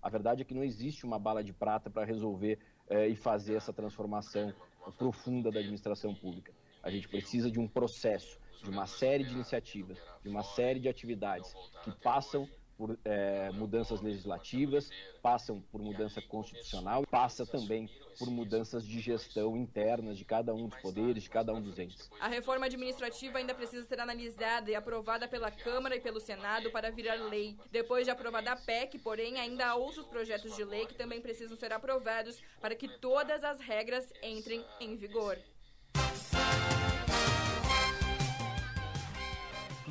[0.00, 2.58] A verdade é que não existe uma bala de prata para resolver
[2.88, 4.52] eh, e fazer essa transformação
[4.98, 6.52] profunda da administração pública.
[6.82, 10.88] A gente precisa de um processo, de uma série de iniciativas, de uma série de
[10.88, 14.90] atividades que passam por é, mudanças legislativas,
[15.22, 20.78] passam por mudança constitucional, passa também por mudanças de gestão internas de cada um dos
[20.80, 22.10] poderes, de cada um dos entes.
[22.20, 26.90] A reforma administrativa ainda precisa ser analisada e aprovada pela Câmara e pelo Senado para
[26.90, 27.56] virar lei.
[27.70, 31.56] Depois de aprovada a PEC, porém, ainda há outros projetos de lei que também precisam
[31.56, 35.38] ser aprovados para que todas as regras entrem em vigor.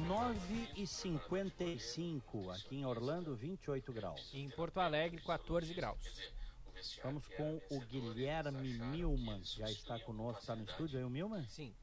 [0.08, 4.32] 9 e 55 aqui em Orlando, 28 graus.
[4.34, 6.00] Em Porto Alegre, 14 graus.
[7.02, 11.48] Vamos com o Guilherme Milman, já está conosco, está no estúdio aí o Milman?
[11.48, 11.74] Sim.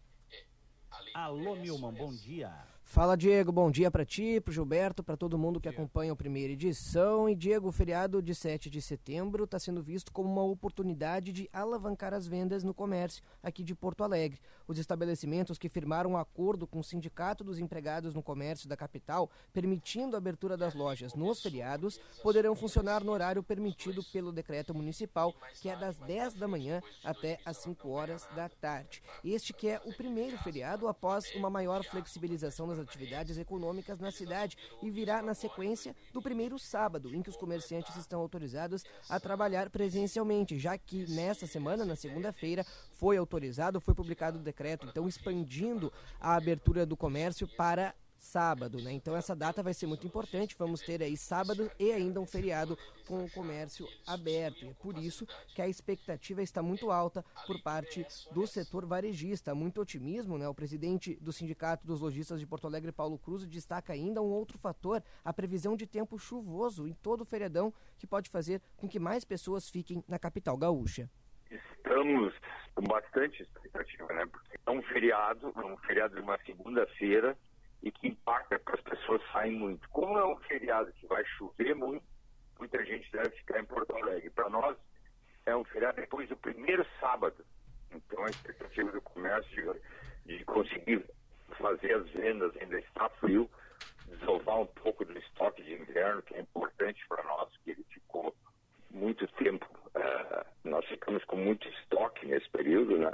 [1.14, 2.52] Alô Milman, bom dia.
[2.82, 6.52] Fala Diego, bom dia para ti, para Gilberto, para todo mundo que acompanha a primeira
[6.52, 7.28] edição.
[7.28, 11.48] E Diego, o feriado de 7 de setembro está sendo visto como uma oportunidade de
[11.52, 14.40] alavancar as vendas no comércio aqui de Porto Alegre.
[14.70, 19.28] Os estabelecimentos que firmaram um acordo com o Sindicato dos Empregados no Comércio da capital,
[19.52, 25.34] permitindo a abertura das lojas nos feriados, poderão funcionar no horário permitido pelo decreto municipal,
[25.60, 29.02] que é das 10 da manhã até as 5 horas da tarde.
[29.24, 34.56] Este que é o primeiro feriado após uma maior flexibilização das atividades econômicas na cidade
[34.84, 39.68] e virá na sequência do primeiro sábado, em que os comerciantes estão autorizados a trabalhar
[39.68, 42.64] presencialmente, já que nesta semana, na segunda-feira,
[43.00, 48.92] foi autorizado, foi publicado o decreto, então expandindo a abertura do comércio para sábado, né?
[48.92, 50.54] Então essa data vai ser muito importante.
[50.58, 54.66] Vamos ter aí sábado e ainda um feriado com o comércio aberto.
[54.66, 59.54] E é por isso que a expectativa está muito alta por parte do setor varejista.
[59.54, 60.46] Muito otimismo, né?
[60.46, 64.58] O presidente do Sindicato dos Lojistas de Porto Alegre, Paulo Cruz, destaca ainda um outro
[64.58, 68.98] fator, a previsão de tempo chuvoso em todo o feriadão, que pode fazer com que
[68.98, 71.08] mais pessoas fiquem na capital gaúcha.
[71.50, 72.34] Estamos
[72.74, 74.26] com bastante expectativa, né?
[74.26, 77.36] Porque é um feriado, é um feriado de uma segunda-feira,
[77.82, 79.88] e que impacta porque as pessoas saem muito.
[79.90, 82.04] Como é um feriado que vai chover muito,
[82.58, 84.30] muita gente deve ficar em Porto Alegre.
[84.30, 84.76] Para nós,
[85.46, 87.44] é um feriado depois do primeiro sábado.
[87.90, 89.80] Então, a expectativa do comércio
[90.24, 91.04] de, de conseguir
[91.58, 93.50] fazer as vendas ainda está frio,
[94.06, 98.34] desovar um pouco do estoque de inverno, que é importante para nós, que ele ficou
[98.90, 103.12] muito tempo, uh, nós ficamos com muito estoque nesse período, né?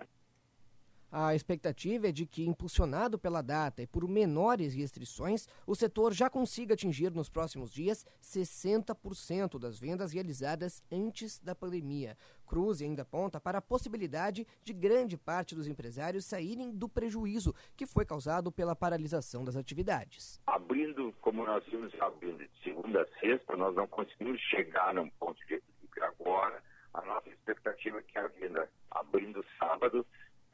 [1.10, 6.28] A expectativa é de que, impulsionado pela data e por menores restrições, o setor já
[6.28, 12.16] consiga atingir nos próximos dias 60% das vendas realizadas antes da pandemia.
[12.44, 17.86] Cruz ainda aponta para a possibilidade de grande parte dos empresários saírem do prejuízo que
[17.86, 20.40] foi causado pela paralisação das atividades.
[20.46, 25.38] Abrindo, como nós vimos abrindo de segunda a sexta, nós não conseguimos chegar num ponto
[25.46, 26.62] de equilíbrio agora.
[26.94, 30.06] A nossa expectativa é que a venda abrindo sábado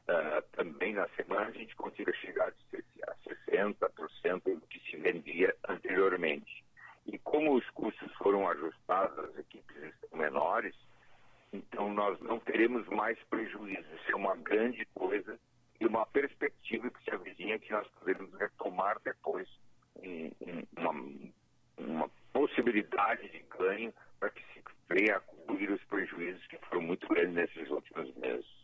[0.07, 6.63] uh, também na semana a gente consiga chegar a 60% do que se vendia anteriormente.
[7.05, 10.75] E como os custos foram ajustados, as equipes estão menores,
[11.51, 13.87] então nós não teremos mais prejuízo.
[13.95, 15.37] Isso é uma grande coisa
[15.79, 19.47] e uma perspectiva que se avizinha que nós podemos retomar depois
[19.97, 20.91] um, um, uma,
[21.77, 27.07] uma possibilidade de ganho para que se venha a cobrir os prejuízos que foram muito
[27.07, 28.62] grandes nesses últimos meses.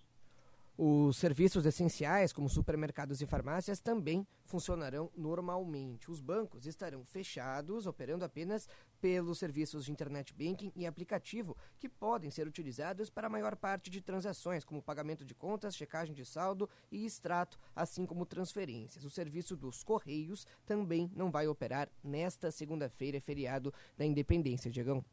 [0.81, 6.09] Os serviços essenciais, como supermercados e farmácias, também funcionarão normalmente.
[6.09, 8.65] Os bancos estarão fechados, operando apenas
[9.01, 13.89] pelos serviços de internet banking e aplicativo, que podem ser utilizados para a maior parte
[13.89, 19.03] de transações, como pagamento de contas, checagem de saldo e extrato, assim como transferências.
[19.03, 25.03] O serviço dos Correios também não vai operar nesta segunda-feira, feriado da Independência, Diegão.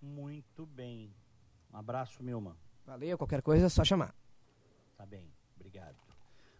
[0.00, 1.14] Muito bem.
[1.72, 2.56] Um abraço, Milma.
[2.84, 4.12] Valeu, qualquer coisa é só chamar.
[5.02, 5.96] Tá bem, obrigado.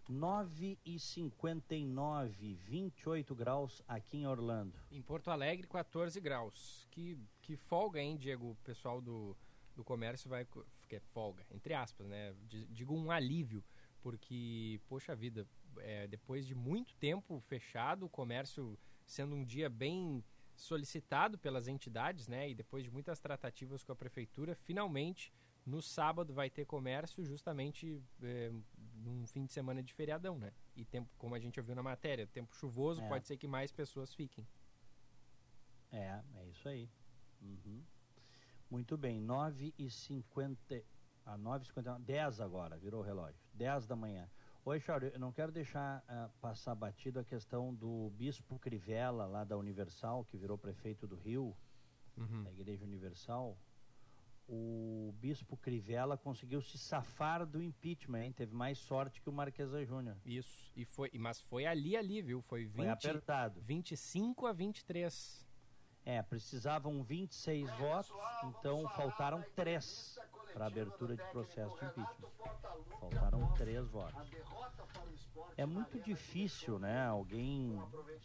[0.09, 4.77] 9 e 59, 28 graus aqui em Orlando.
[4.91, 6.85] Em Porto Alegre, 14 graus.
[6.91, 8.51] Que, que folga, hein, Diego?
[8.51, 9.37] O pessoal do,
[9.77, 10.45] do comércio vai.
[10.89, 12.35] Que é folga, entre aspas, né?
[12.49, 13.63] Digo um alívio,
[14.01, 15.47] porque, poxa vida,
[15.79, 18.77] é, depois de muito tempo fechado, o comércio
[19.07, 20.25] sendo um dia bem
[20.57, 22.51] solicitado pelas entidades, né?
[22.51, 25.33] E depois de muitas tratativas com a prefeitura, finalmente
[25.65, 28.53] no sábado vai ter comércio justamente é,
[28.97, 30.53] num fim de semana de feriadão, né?
[30.75, 33.09] E tempo, como a gente ouviu na matéria, tempo chuvoso, é.
[33.09, 34.47] pode ser que mais pessoas fiquem.
[35.91, 36.91] É, é isso aí.
[37.41, 37.83] Uhum.
[38.71, 40.83] Muito bem, 9 e 50
[41.25, 44.29] a 9 h 10 agora, virou o relógio, 10 da manhã.
[44.65, 49.45] Oi, Chauri, eu não quero deixar uh, passar batido a questão do Bispo Crivella, lá
[49.45, 51.57] da Universal, que virou prefeito do Rio,
[52.17, 52.45] uhum.
[52.45, 53.59] da Igreja Universal
[54.49, 58.33] o bispo Crivella conseguiu se safar do impeachment, hein?
[58.33, 60.17] Teve mais sorte que o Marquesa Júnior.
[60.25, 62.43] Isso, e foi, mas foi ali, ali, viu?
[62.43, 63.61] Foi, 20, foi apertado.
[63.61, 65.47] 25 a 23.
[66.05, 70.19] É, precisavam 26 votos, então faltaram 3
[70.53, 72.31] para abertura de processo de impeachment.
[72.99, 74.31] Faltaram 3 votos.
[75.57, 77.81] É muito difícil, né, alguém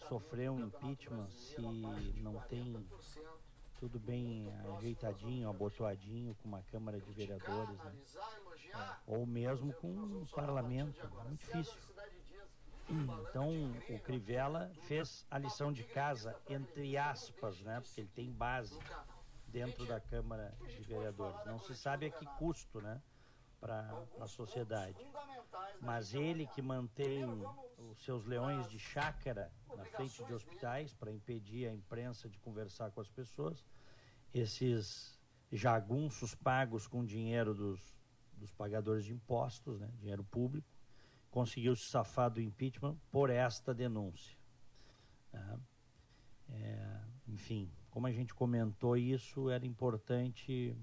[0.10, 2.76] sofrer um impeachment se não tem
[3.80, 7.94] tudo bem ajeitadinho, abotoadinho, com uma Câmara de Vereadores, né?
[8.74, 8.96] É.
[9.08, 11.00] ou mesmo com um parlamento.
[11.04, 11.78] É muito difícil.
[12.90, 13.50] Então,
[13.90, 17.82] o Crivella fez a lição de casa, entre aspas, né?
[17.82, 18.78] Porque ele tem base
[19.48, 21.46] dentro da Câmara de Vereadores.
[21.46, 23.02] Não se sabe a que custo, né?
[23.60, 24.98] Para a sociedade.
[25.82, 27.26] Mas ele que mantém
[27.78, 32.92] os seus leões de chácara na frente de hospitais para impedir a imprensa de conversar
[32.92, 33.66] com as pessoas,
[34.34, 35.20] esses
[35.52, 37.98] jagunços pagos com dinheiro dos,
[38.34, 39.90] dos pagadores de impostos, né?
[39.98, 40.68] dinheiro público,
[41.32, 44.38] conseguiu se safar do impeachment por esta denúncia.
[45.32, 45.60] Né?
[46.50, 50.76] É, enfim, como a gente comentou isso, era importante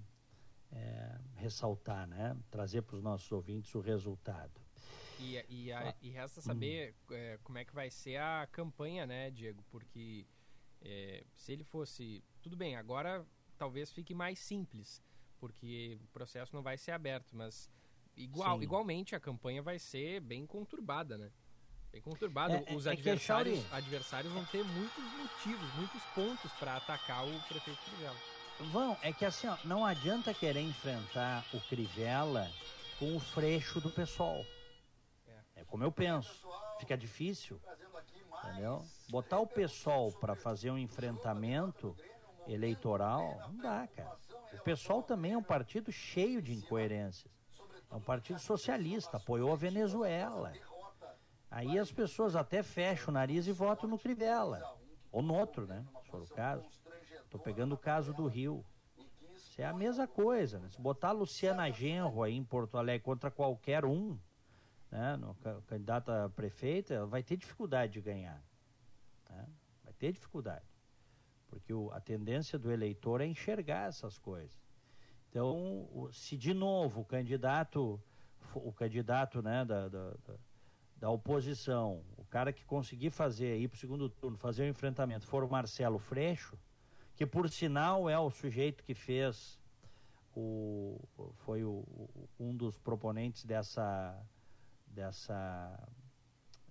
[0.75, 2.37] é, ressaltar, né?
[2.51, 4.61] trazer para os nossos ouvintes o resultado.
[5.21, 7.15] E, e, a, e resta saber hum.
[7.15, 9.65] é, como é que vai ser a campanha, né, Diego?
[9.71, 10.27] Porque
[10.83, 12.23] é, se ele fosse.
[12.43, 13.25] Tudo bem, agora
[13.57, 15.03] talvez fique mais simples,
[15.39, 17.71] porque o processo não vai ser aberto, mas
[18.17, 21.31] igual, igualmente a campanha vai ser bem conturbada, né?
[21.93, 22.55] Bem conturbada.
[22.57, 27.41] É, é Os é adversários, adversários vão ter muitos motivos, muitos pontos para atacar o
[27.49, 28.19] prefeito Crivella.
[28.61, 32.49] Vão, é que assim, ó, não adianta querer enfrentar o Crivella
[32.99, 34.45] com o freixo do pessoal.
[35.27, 36.47] É, é como eu penso.
[36.79, 37.61] Fica difícil.
[38.45, 38.85] Entendeu?
[39.09, 41.97] Botar o pessoal para fazer um enfrentamento
[42.47, 44.17] eleitoral, não dá, cara.
[44.53, 47.33] O pessoal também é um partido cheio de incoerências.
[47.91, 50.53] É um partido socialista, apoiou a Venezuela.
[51.51, 54.63] Aí as pessoas até fecham o nariz e votam no Crivella.
[55.11, 55.85] Ou no outro, né?
[56.03, 56.84] Se for o caso.
[57.35, 58.65] Estou pegando o caso do Rio.
[59.35, 60.61] Isso é a mesma coisa.
[60.61, 60.69] Né?
[60.69, 64.17] Se botar a Luciana Genro aí em Porto Alegre contra qualquer um,
[64.89, 65.35] né, no
[65.67, 68.41] candidato a prefeita, ela vai ter dificuldade de ganhar.
[69.29, 69.49] Né?
[69.83, 70.65] Vai ter dificuldade.
[71.49, 74.57] Porque o, a tendência do eleitor é enxergar essas coisas.
[75.29, 78.01] Então, se de novo o candidato,
[78.55, 80.15] o candidato né, da, da,
[80.99, 85.27] da oposição, o cara que conseguir fazer, ir para o segundo turno, fazer o enfrentamento,
[85.27, 86.57] for o Marcelo Freixo,
[87.17, 89.61] que por sinal é o sujeito que fez
[90.35, 90.99] o
[91.45, 91.85] foi o,
[92.39, 94.21] um dos proponentes dessa
[94.87, 95.89] dessa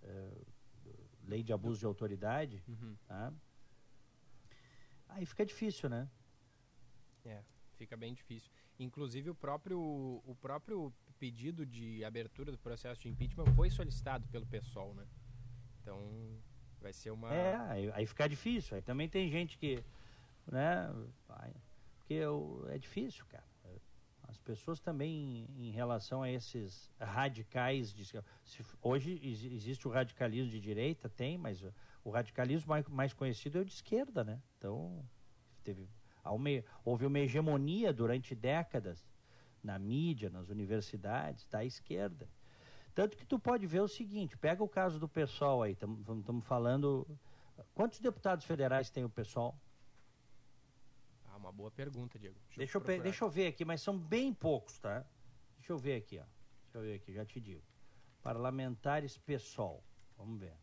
[0.04, 0.46] uh,
[1.26, 2.96] lei de abuso de autoridade, uhum.
[3.08, 3.34] tá?
[5.10, 6.10] aí fica difícil, né?
[7.26, 7.42] É
[7.84, 8.50] fica bem difícil.
[8.80, 9.80] Inclusive o próprio,
[10.26, 15.06] o próprio pedido de abertura do processo de impeachment foi solicitado pelo PSOL, né?
[15.82, 16.00] Então
[16.82, 17.34] vai ser uma.
[17.34, 18.76] É, aí, aí fica difícil.
[18.76, 19.84] Aí também tem gente que.
[20.52, 20.94] Né?
[21.98, 23.44] Porque eu, é difícil, cara.
[24.28, 27.94] As pessoas também, em relação a esses radicais.
[27.94, 28.20] De, se,
[28.82, 31.64] hoje existe o radicalismo de direita, tem, mas
[32.04, 34.42] o radicalismo mais, mais conhecido é o de esquerda, né?
[34.58, 35.06] Então,
[35.64, 35.88] teve
[36.26, 36.50] uma,
[36.84, 39.06] houve uma hegemonia durante décadas
[39.64, 42.28] na mídia, nas universidades, da esquerda.
[42.96, 47.08] Tanto que tu pode ver o seguinte, pega o caso do pessoal aí, estamos falando...
[47.76, 49.56] Quantos deputados federais tem o pessoal?
[51.44, 52.40] Uma boa pergunta, Diego.
[52.56, 55.06] Deixa, deixa, eu, deixa eu ver aqui, mas são bem poucos, tá?
[55.58, 56.24] Deixa eu ver aqui, ó.
[56.64, 57.62] Deixa eu ver aqui, já te digo.
[58.22, 59.84] Parlamentares PSOL,
[60.18, 60.56] vamos ver.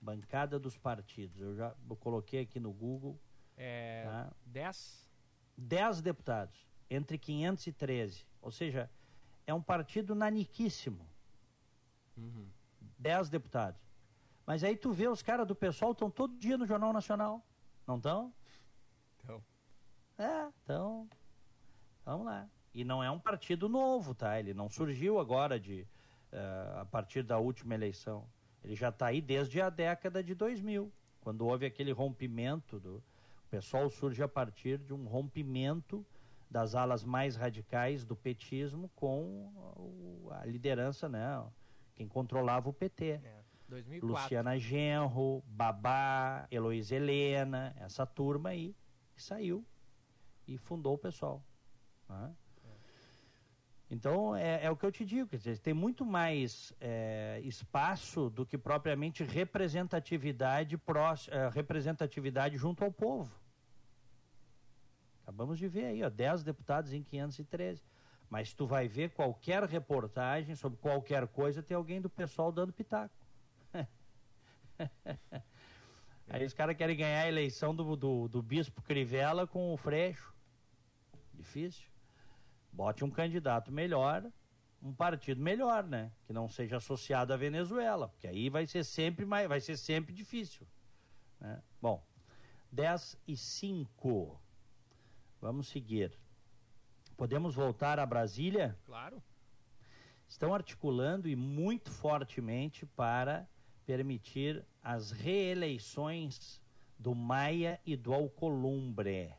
[0.00, 3.16] Bancada dos partidos, eu já eu coloquei aqui no Google.
[3.56, 4.32] É, tá?
[4.46, 5.08] 10?
[5.56, 8.26] 10 deputados, entre 513.
[8.42, 8.90] Ou seja,
[9.46, 11.08] é um partido naniquíssimo.
[12.16, 12.48] Uhum.
[12.98, 13.80] 10 deputados.
[14.44, 17.46] Mas aí tu vê os caras do pessoal estão todo dia no Jornal Nacional.
[17.86, 18.34] Não estão?
[20.18, 21.08] É, então.
[22.04, 22.48] Vamos lá.
[22.72, 24.38] E não é um partido novo, tá?
[24.38, 25.86] Ele não surgiu agora de
[26.32, 28.26] uh, a partir da última eleição.
[28.62, 33.02] Ele já está aí desde a década de 2000, quando houve aquele rompimento do,
[33.54, 36.04] pessoal surge a partir de um rompimento
[36.50, 41.40] das alas mais radicais do petismo com a liderança, né?
[41.94, 43.20] Quem controlava o PT.
[43.22, 44.08] É, 2004.
[44.08, 48.74] Luciana Genro, Babá, Heloísa Helena, essa turma aí
[49.14, 49.64] que saiu
[50.46, 51.42] e fundou o pessoal.
[52.08, 52.34] Né?
[53.90, 58.28] Então, é, é, o que eu te digo, quer dizer, tem muito mais é, espaço
[58.30, 60.76] do que propriamente representatividade,
[61.30, 63.32] é, representatividade junto ao povo.
[65.22, 67.82] Acabamos de ver aí, ó, 10 deputados em 513.
[68.28, 73.14] Mas tu vai ver qualquer reportagem sobre qualquer coisa, tem alguém do pessoal dando pitaco.
[76.28, 80.33] aí os caras querem ganhar a eleição do, do, do bispo Crivella com o Freixo.
[81.44, 81.86] Difícil.
[82.72, 84.24] Bote um candidato melhor,
[84.82, 86.10] um partido melhor, né?
[86.26, 90.12] Que não seja associado à Venezuela, porque aí vai ser sempre mais, vai ser sempre
[90.14, 90.66] difícil.
[91.38, 91.62] Né?
[91.80, 92.02] Bom,
[92.72, 94.40] 10 e 5.
[95.40, 96.18] Vamos seguir.
[97.16, 98.76] Podemos voltar a Brasília?
[98.86, 99.22] Claro.
[100.26, 103.46] Estão articulando e muito fortemente para
[103.84, 106.60] permitir as reeleições
[106.98, 109.32] do Maia e do Alcolumbre.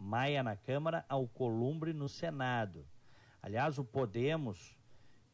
[0.00, 2.86] Maia na Câmara, Alcolumbre no Senado.
[3.42, 4.76] Aliás, o Podemos,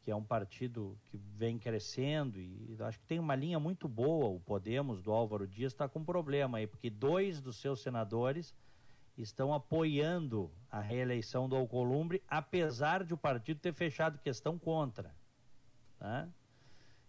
[0.01, 4.27] que é um partido que vem crescendo e acho que tem uma linha muito boa,
[4.27, 8.53] o Podemos do Álvaro Dias está com um problema aí, porque dois dos seus senadores
[9.17, 15.15] estão apoiando a reeleição do Alcolumbre, apesar de o partido ter fechado questão contra.
[15.97, 16.27] Tá?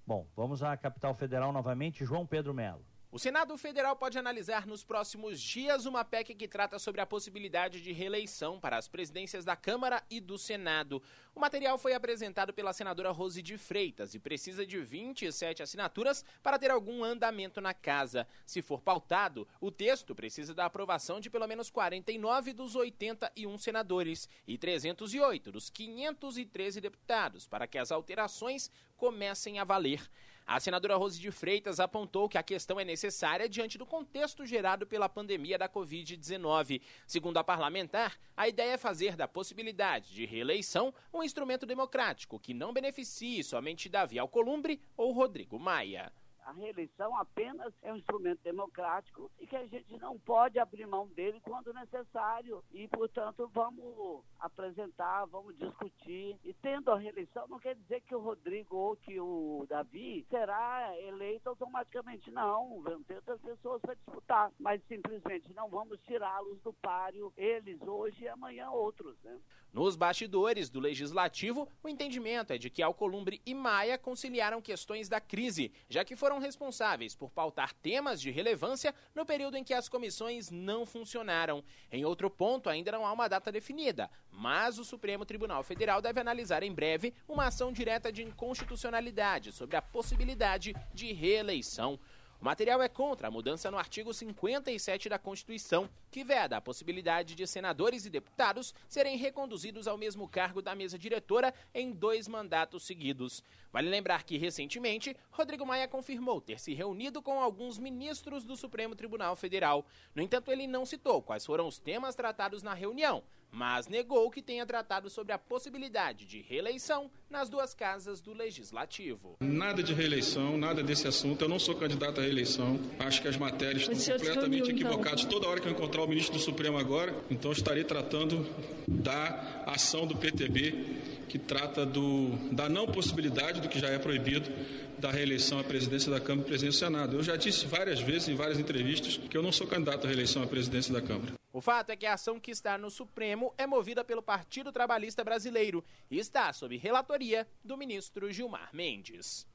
[0.06, 2.88] Bom, vamos à capital federal novamente, João Pedro Melo.
[3.11, 7.80] O Senado Federal pode analisar nos próximos dias uma PEC que trata sobre a possibilidade
[7.80, 11.02] de reeleição para as presidências da Câmara e do Senado.
[11.34, 16.59] O material foi apresentado pela senadora Rose de Freitas e precisa de 27 assinaturas para
[16.59, 18.28] ter algum andamento na casa.
[18.44, 24.28] Se for pautado, o texto precisa da aprovação de pelo menos 49 dos 81 senadores
[24.46, 30.06] e 308 dos 513 deputados para que as alterações comecem a valer.
[30.49, 34.86] A senadora Rose de Freitas apontou que a questão é necessária diante do contexto gerado
[34.86, 36.80] pela pandemia da Covid-19.
[37.07, 42.55] Segundo a parlamentar, a ideia é fazer da possibilidade de reeleição um instrumento democrático que
[42.55, 46.11] não beneficie somente Davi Alcolumbre ou Rodrigo Maia.
[46.49, 51.07] A reeleição apenas é um instrumento democrático e que a gente não pode abrir mão
[51.09, 52.64] dele quando necessário.
[52.72, 56.38] E, portanto, vamos apresentar, vamos discutir.
[56.42, 60.99] E tendo a reeleição, não quer dizer que o Rodrigo ou que o Davi será
[60.99, 62.30] eleito automaticamente.
[62.30, 64.51] Não, vão ter outras pessoas para disputar.
[64.59, 69.14] Mas simplesmente não vamos tirá-los do páreo, eles hoje e amanhã outros.
[69.22, 69.38] Né?
[69.70, 75.20] Nos bastidores do Legislativo, o entendimento é de que Alcolumbre e Maia conciliaram questões da
[75.20, 79.89] crise, já que foram responsáveis por pautar temas de relevância no período em que as
[79.89, 81.62] comissões não funcionaram.
[81.91, 86.20] Em outro ponto, ainda não há uma data definida, mas o Supremo Tribunal Federal deve
[86.20, 91.99] analisar em breve uma ação direta de inconstitucionalidade sobre a possibilidade de reeleição.
[92.41, 97.34] O material é contra a mudança no artigo 57 da Constituição, que veda a possibilidade
[97.34, 102.84] de senadores e deputados serem reconduzidos ao mesmo cargo da mesa diretora em dois mandatos
[102.84, 103.43] seguidos.
[103.72, 108.95] Vale lembrar que, recentemente, Rodrigo Maia confirmou ter se reunido com alguns ministros do Supremo
[108.95, 109.84] Tribunal Federal.
[110.14, 114.42] No entanto, ele não citou quais foram os temas tratados na reunião, mas negou que
[114.42, 119.36] tenha tratado sobre a possibilidade de reeleição nas duas casas do Legislativo.
[119.40, 121.42] Nada de reeleição, nada desse assunto.
[121.42, 122.78] Eu não sou candidato à reeleição.
[122.99, 124.90] Acho que as matérias estão completamente então.
[124.90, 125.24] equivocadas.
[125.24, 128.46] Toda hora que eu encontrar o ministro do Supremo agora, então estarei tratando
[128.86, 134.51] da ação do PTB que trata do, da não possibilidade do que já é proibido
[134.99, 137.16] da reeleição à presidência da Câmara e presidência do Senado.
[137.16, 140.42] Eu já disse várias vezes em várias entrevistas que eu não sou candidato à reeleição
[140.42, 141.38] à presidência da Câmara.
[141.51, 145.24] O fato é que a ação que está no Supremo é movida pelo Partido Trabalhista
[145.24, 149.46] Brasileiro e está sob relatoria do ministro Gilmar Mendes.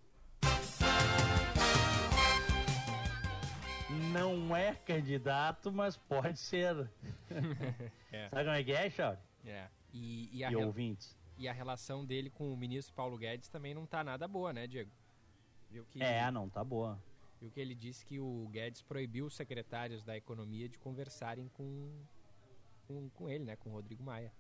[4.12, 6.90] Não é candidato, mas pode ser.
[8.12, 8.30] é.
[8.30, 9.20] Sabe como é que é, Charles?
[9.46, 9.68] É.
[9.94, 11.16] E, e, a e ouvintes.
[11.38, 14.66] E a relação dele com o ministro Paulo Guedes também não está nada boa, né,
[14.66, 14.90] Diego?
[15.70, 17.00] Viu que, é, não tá boa.
[17.44, 21.92] Viu que ele disse que o Guedes proibiu os secretários da economia de conversarem com,
[22.88, 23.58] com, com ele, né?
[23.58, 24.32] Com o Rodrigo Maia.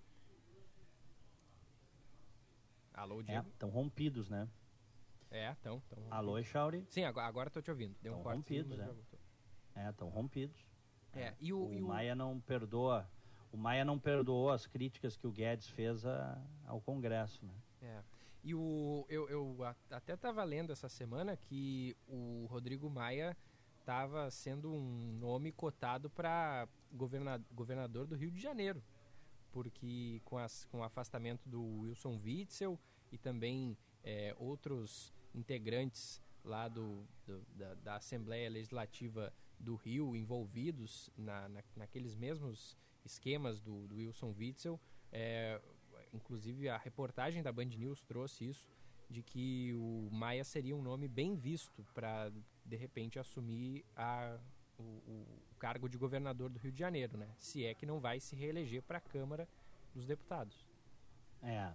[2.93, 3.49] Alô, é, Diego?
[3.49, 4.47] Estão é, rompidos, né?
[5.29, 5.83] É, estão.
[6.09, 6.85] Alô, Echauri?
[6.87, 7.93] Sim, agora, agora tô te ouvindo.
[8.01, 8.95] Deu tão um rompidos, é.
[9.75, 10.65] É, estão rompidos.
[11.13, 13.05] É, e o, o, e o, Maia não perdoa.
[13.51, 17.53] O Maia não perdoou as críticas que o Guedes fez a, ao Congresso, né?
[17.81, 18.12] É.
[18.43, 19.57] E o, eu, eu
[19.89, 23.37] até estava lendo essa semana que o Rodrigo Maia
[23.79, 28.83] estava sendo um nome cotado para governador, governador do Rio de Janeiro,
[29.51, 32.77] porque com, as, com o afastamento do Wilson Witzel
[33.11, 41.09] e também é, outros integrantes lá do, do da, da, Assembleia Legislativa do Rio envolvidos
[41.17, 44.79] na, na naqueles mesmos esquemas do, do Wilson Witzel,
[45.11, 45.61] é,
[46.13, 48.69] inclusive a reportagem da Band News trouxe isso,
[49.09, 52.31] de que o Maia seria um nome bem visto para,
[52.65, 54.37] de repente, assumir a,
[54.77, 55.25] o, o,
[55.59, 57.29] cargo de governador do Rio de Janeiro, né?
[57.37, 59.47] Se é que não vai se reeleger para a Câmara
[59.93, 60.65] dos Deputados.
[61.41, 61.73] É.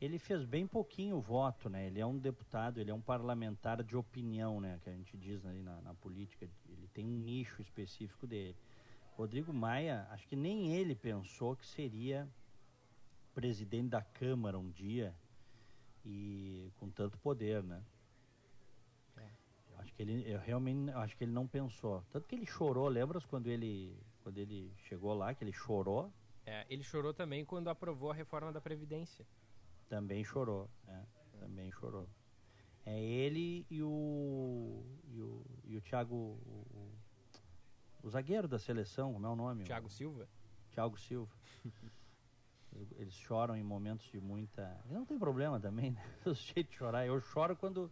[0.00, 1.86] Ele fez bem pouquinho voto, né?
[1.86, 4.78] Ele é um deputado, ele é um parlamentar de opinião, né?
[4.82, 6.48] Que a gente diz aí na, na política.
[6.68, 8.56] Ele tem um nicho específico dele.
[9.16, 12.28] Rodrigo Maia, acho que nem ele pensou que seria
[13.34, 15.14] presidente da Câmara um dia
[16.04, 17.82] e com tanto poder, né?
[19.16, 19.30] É.
[19.70, 22.04] Eu acho que ele, eu realmente acho que ele não pensou.
[22.10, 26.12] Tanto que ele chorou, lembras quando ele, quando ele chegou lá, que ele chorou?
[26.44, 29.26] É, ele chorou também quando aprovou a reforma da Previdência.
[29.88, 31.02] Também chorou, é,
[31.38, 32.08] também chorou.
[32.84, 34.84] É ele e o.
[35.04, 36.14] e o, e o Thiago.
[36.14, 36.92] O,
[38.02, 39.64] o, zagueiro da seleção, como é o nome?
[39.64, 40.28] Thiago Silva?
[40.72, 41.32] Thiago Silva.
[42.96, 44.80] Eles choram em momentos de muita.
[44.90, 46.02] Não tem problema também, né?
[46.26, 47.06] O jeito de chorar.
[47.06, 47.90] Eu choro quando.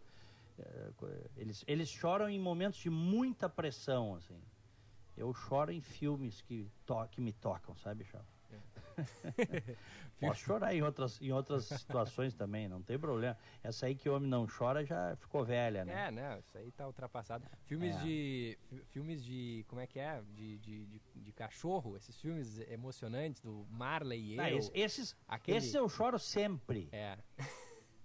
[0.57, 0.91] É,
[1.37, 4.41] eles, eles choram em momentos de muita pressão, assim.
[5.15, 8.25] Eu choro em filmes que, to que me tocam, sabe, Chavo?
[10.19, 13.35] Posso chorar em outras, em outras situações também, não tem problema.
[13.63, 16.07] Essa aí que o homem não chora já ficou velha, né?
[16.07, 16.39] É, né?
[16.39, 17.43] Isso aí tá ultrapassado.
[17.65, 17.99] Filmes é.
[18.03, 18.59] de.
[18.91, 19.65] Filmes de.
[19.67, 20.21] Como é que é?
[20.35, 24.59] De, de, de, de, cachorro, esses filmes emocionantes do Marley e ah, eu.
[24.75, 25.57] esses, aquele...
[25.57, 26.87] esses eu choro sempre.
[26.91, 27.17] É.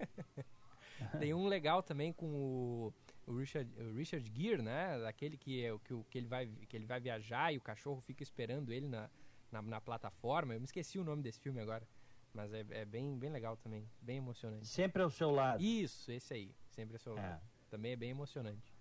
[1.20, 2.94] tem um legal também com o
[3.26, 5.04] o Richard, o Richard Gere, né?
[5.06, 8.22] Aquele que, é, que, que, ele vai, que ele vai viajar e o cachorro fica
[8.22, 9.10] esperando ele na,
[9.56, 10.54] na, na plataforma.
[10.54, 11.86] Eu me esqueci o nome desse filme agora.
[12.32, 14.66] Mas é, é, bem, bem legal também, bem emocionante.
[14.66, 15.62] Sempre ao seu lado.
[15.62, 17.22] Isso, esse aí, sempre ao seu é.
[17.22, 17.42] lado.
[17.70, 18.74] Também é bem emocionante.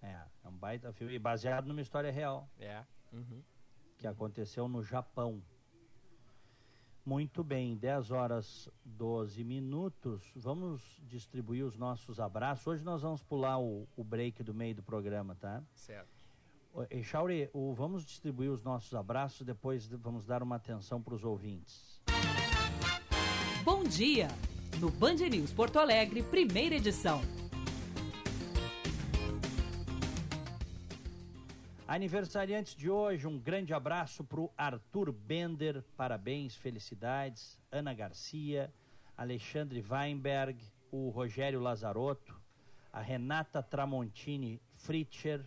[0.00, 2.48] É, é um baita filme baseado numa história real.
[2.58, 2.84] É.
[3.12, 3.42] Uhum.
[3.98, 5.42] Que aconteceu no Japão.
[7.04, 10.32] Muito bem, 10 horas 12 minutos.
[10.36, 12.66] Vamos distribuir os nossos abraços.
[12.66, 15.62] Hoje nós vamos pular o, o break do meio do programa, tá?
[15.74, 16.19] Certo.
[17.02, 22.00] Chauri, o, vamos distribuir os nossos abraços, depois vamos dar uma atenção para os ouvintes.
[23.64, 24.28] Bom dia!
[24.80, 27.20] No Band News Porto Alegre, primeira edição.
[31.86, 37.58] Aniversariantes de hoje, um grande abraço para o Arthur Bender, parabéns, felicidades.
[37.70, 38.72] Ana Garcia,
[39.16, 42.40] Alexandre Weinberg, o Rogério Lazarotto,
[42.92, 45.44] a Renata Tramontini Fritcher,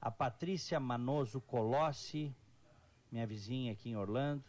[0.00, 2.34] a Patrícia Manoso Colossi,
[3.12, 4.44] minha vizinha aqui em Orlando,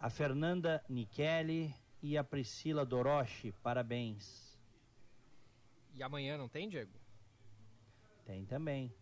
[0.00, 4.56] a Fernanda Nicheli e a Priscila Doroshi, parabéns.
[5.94, 6.92] E amanhã não tem, Diego?
[8.24, 8.92] Tem também.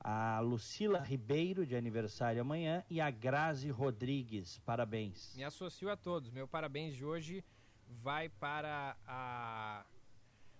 [0.00, 5.34] A Lucila Ribeiro, de aniversário amanhã, e a Grazi Rodrigues, parabéns.
[5.36, 6.30] Me associo a todos.
[6.30, 7.44] Meu parabéns de hoje
[8.02, 9.84] vai para a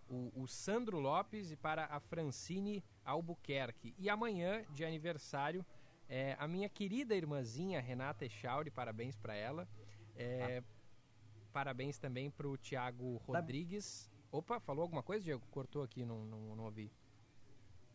[0.09, 3.95] o, o, Sandro Lopes e para a Francine Albuquerque.
[3.99, 5.65] E amanhã, de aniversário,
[6.09, 9.69] é, a minha querida irmãzinha Renata Echauri, parabéns para ela.
[10.17, 10.79] É, ah.
[11.53, 13.39] Parabéns também para o Tiago tá.
[13.39, 14.11] Rodrigues.
[14.31, 15.45] Opa, falou alguma coisa, Diego?
[15.51, 16.93] Cortou aqui, não, não, não ouvi.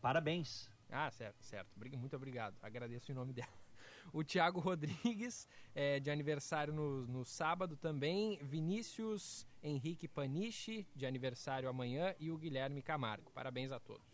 [0.01, 0.69] Parabéns.
[0.89, 1.69] Ah, certo, certo.
[1.97, 2.55] Muito obrigado.
[2.61, 3.62] Agradeço em nome dela.
[4.11, 8.37] O Tiago Rodrigues, é, de aniversário no, no sábado também.
[8.41, 12.13] Vinícius Henrique Panichi, de aniversário amanhã.
[12.19, 13.31] E o Guilherme Camargo.
[13.31, 14.13] Parabéns a todos.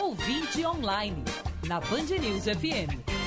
[0.00, 1.24] Ouvinte online,
[1.66, 3.18] na Band News FM.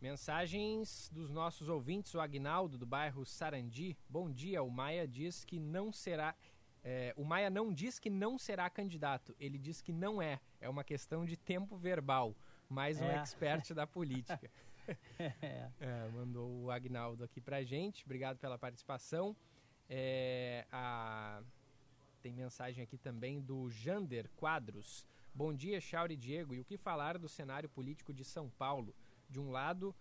[0.00, 3.96] Mensagens dos nossos ouvintes, o Agnaldo do bairro Sarandi.
[4.08, 6.34] Bom dia, o Maia diz que não será.
[6.82, 10.40] É, o Maia não diz que não será candidato, ele diz que não é.
[10.60, 12.34] É uma questão de tempo verbal.
[12.68, 13.16] Mais um é.
[13.16, 14.50] expert da política.
[15.18, 18.04] é, mandou o Agnaldo aqui pra gente.
[18.04, 19.36] Obrigado pela participação.
[19.88, 21.42] É, a...
[22.20, 25.06] Tem mensagem aqui também do Jander Quadros.
[25.34, 26.54] Bom dia, Chauri Diego.
[26.54, 28.94] E o que falar do cenário político de São Paulo?
[29.30, 29.94] De um lado,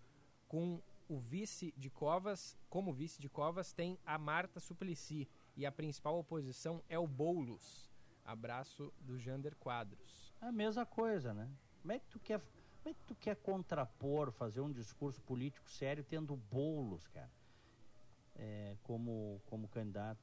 [0.47, 5.27] com o vice de Covas, como vice de Covas, tem a Marta Suplicy
[5.57, 7.89] e a principal oposição é o Boulos.
[8.23, 10.31] Abraço do Jander Quadros.
[10.39, 11.49] É a mesma coisa, né?
[11.81, 15.67] Como é que tu quer, como é que tu quer contrapor, fazer um discurso político
[15.69, 17.31] sério tendo Boulos, cara,
[18.35, 20.21] é, como, como candidato?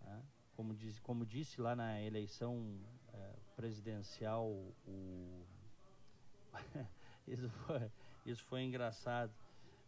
[0.00, 0.22] Né?
[0.54, 2.78] Como, diz, como disse lá na eleição
[3.12, 4.48] é, presidencial,
[4.86, 5.44] o...
[7.26, 7.90] isso, foi,
[8.26, 9.32] isso foi engraçado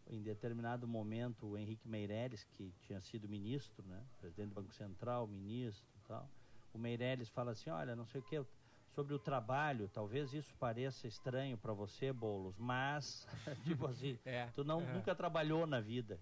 [0.07, 5.27] em determinado momento o Henrique Meirelles, que tinha sido ministro, né, presidente do Banco Central,
[5.27, 6.29] ministro e tal,
[6.73, 8.45] o Meirelles fala assim, olha, não sei o que,
[8.93, 13.27] sobre o trabalho, talvez isso pareça estranho para você, Bolos, mas,
[13.63, 14.93] tipo assim, é, tu não, é.
[14.93, 16.19] nunca trabalhou na vida.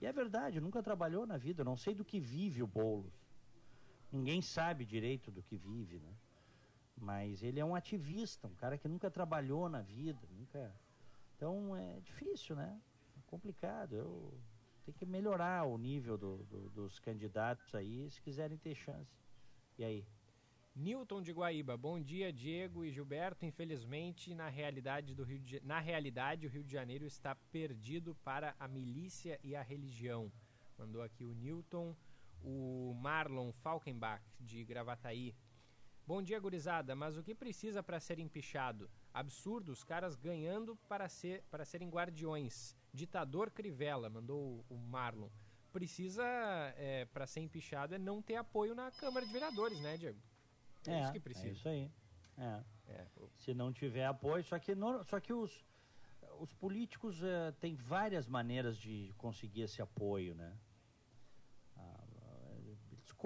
[0.00, 3.12] E é verdade, nunca trabalhou na vida, eu não sei do que vive o Bolos.
[4.12, 6.14] Ninguém sabe direito do que vive, né?
[6.96, 10.72] Mas ele é um ativista, um cara que nunca trabalhou na vida, nunca...
[11.36, 12.80] Então é difícil, né?
[13.28, 13.94] Complicado.
[13.94, 14.34] Eu
[14.84, 19.14] tem que melhorar o nível do, do, dos candidatos aí, se quiserem ter chance.
[19.78, 20.06] E aí?
[20.74, 23.44] Newton de Guaíba, bom dia Diego e Gilberto.
[23.44, 28.54] Infelizmente, na realidade do Rio de, na realidade o Rio de Janeiro está perdido para
[28.58, 30.32] a milícia e a religião.
[30.78, 31.94] Mandou aqui o Newton,
[32.42, 35.34] o Marlon Falkenbach de Gravataí.
[36.06, 36.96] Bom dia, gurizada.
[36.96, 38.88] Mas o que precisa para ser empichado?
[39.18, 42.76] Absurdo, os caras ganhando para, ser, para serem guardiões.
[42.92, 45.28] Ditador Crivella, mandou o Marlon.
[45.72, 46.24] Precisa,
[46.76, 50.20] é, para ser empichado, é não ter apoio na Câmara de Vereadores, né, Diego?
[50.86, 51.48] É, é isso que precisa.
[51.48, 51.90] É isso aí.
[52.38, 52.62] É.
[52.86, 53.06] é.
[53.38, 55.66] Se não tiver apoio, só que, no, só que os,
[56.38, 60.56] os políticos é, têm várias maneiras de conseguir esse apoio, né?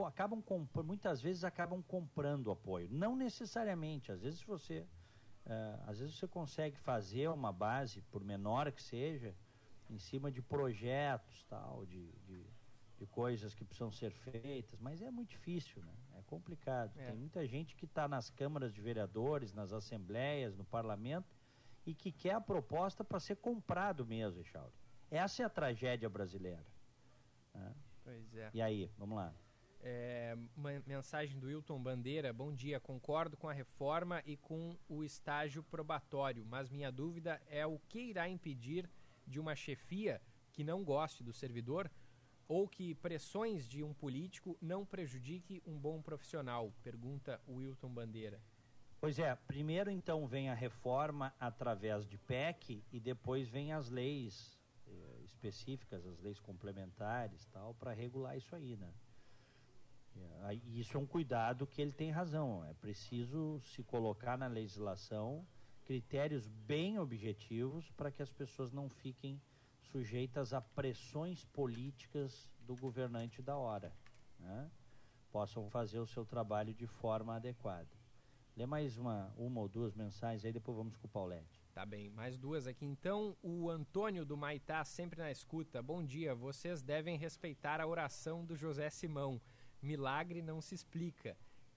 [0.07, 0.43] acabam
[0.83, 2.89] muitas vezes acabam comprando apoio.
[2.91, 4.87] Não necessariamente, às vezes você
[5.47, 9.35] uh, às vezes você consegue fazer uma base, por menor que seja,
[9.91, 12.47] em cima de projetos, tal, de, de,
[12.99, 15.93] de coisas que precisam ser feitas, mas é muito difícil, né?
[16.19, 16.93] É complicado.
[16.99, 17.07] É.
[17.07, 21.37] Tem muita gente que está nas câmaras de vereadores, nas assembleias, no parlamento
[21.85, 24.73] e que quer a proposta para ser comprado mesmo, Echauri.
[25.11, 26.65] Essa é a tragédia brasileira.
[27.55, 27.75] Né?
[28.05, 28.51] Pois é.
[28.55, 29.35] E aí, vamos lá.
[29.85, 30.37] É,
[30.87, 32.33] mensagem do Wilton Bandeira.
[32.33, 32.79] Bom dia.
[32.79, 37.99] Concordo com a reforma e com o estágio probatório, mas minha dúvida é o que
[37.99, 38.89] irá impedir
[39.27, 40.23] de uma chefia
[40.53, 41.91] que não goste do servidor
[42.47, 46.73] ou que pressões de um político não prejudique um bom profissional?
[46.85, 48.41] Pergunta o Wilton Bandeira.
[49.01, 54.57] Pois é, primeiro então vem a reforma através de PEC e depois vem as leis
[54.87, 58.93] eh, específicas, as leis complementares tal, para regular isso aí, né?
[60.17, 62.65] É, isso é um cuidado que ele tem razão.
[62.65, 65.47] É preciso se colocar na legislação
[65.85, 69.41] critérios bem objetivos para que as pessoas não fiquem
[69.91, 73.93] sujeitas a pressões políticas do governante da hora.
[74.39, 74.71] Né?
[75.31, 77.89] Possam fazer o seu trabalho de forma adequada.
[78.55, 81.63] Lê mais uma, uma ou duas mensagens aí, depois vamos com o Paulette.
[81.73, 82.85] Tá bem, mais duas aqui.
[82.85, 85.83] Então, o Antônio do Maitá, sempre na escuta.
[85.83, 89.41] Bom dia, vocês devem respeitar a oração do José Simão
[89.83, 91.37] milagre não se explica,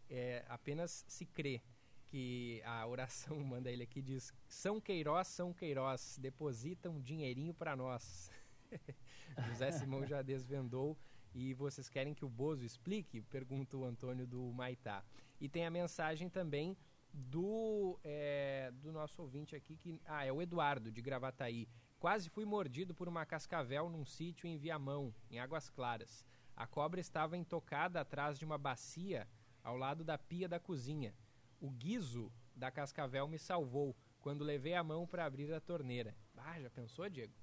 [0.09, 1.61] é, apenas se crê.
[2.07, 7.75] Que a oração manda ele aqui diz: São Queiroz, São Queiroz, deposita um dinheirinho para
[7.75, 8.31] nós.
[9.49, 10.97] José Simão já desvendou
[11.33, 13.21] e vocês querem que o Bozo explique?
[13.23, 15.03] Pergunta o Antônio do Maitá.
[15.41, 16.77] E tem a mensagem também
[17.11, 21.67] do, é, do nosso ouvinte aqui, que ah, é o Eduardo, de Gravataí.
[21.99, 26.25] Quase fui mordido por uma cascavel num sítio em Viamão, em Águas Claras.
[26.55, 29.27] A cobra estava intocada atrás de uma bacia
[29.63, 31.13] ao lado da pia da cozinha.
[31.59, 36.15] O guiso da cascavel me salvou quando levei a mão para abrir a torneira.
[36.37, 37.33] Ah, já pensou, Diego?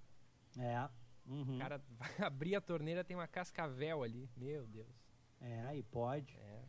[0.59, 0.89] É.
[1.27, 1.57] Uhum.
[1.57, 4.31] O cara vai abrir a torneira, tem uma cascavel ali.
[4.37, 4.89] Meu Deus.
[5.41, 6.37] É, aí pode.
[6.37, 6.63] É.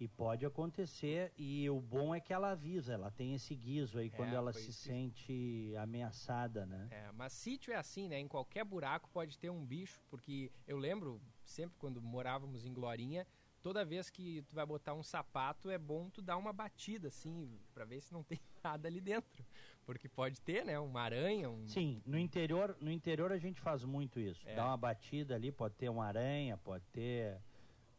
[0.00, 4.08] E pode acontecer, e o bom é que ela avisa, ela tem esse guiso aí
[4.08, 6.88] é, quando ela se sente ameaçada, né?
[6.90, 8.18] É, mas sítio é assim, né?
[8.18, 13.26] Em qualquer buraco pode ter um bicho, porque eu lembro, sempre quando morávamos em Glorinha,
[13.64, 17.58] toda vez que tu vai botar um sapato, é bom tu dar uma batida, assim,
[17.72, 19.44] para ver se não tem nada ali dentro.
[19.86, 20.78] Porque pode ter, né?
[20.78, 21.66] Uma aranha, um...
[21.66, 24.46] Sim, no interior, no interior a gente faz muito isso.
[24.46, 24.54] É.
[24.54, 27.40] Dá uma batida ali, pode ter uma aranha, pode ter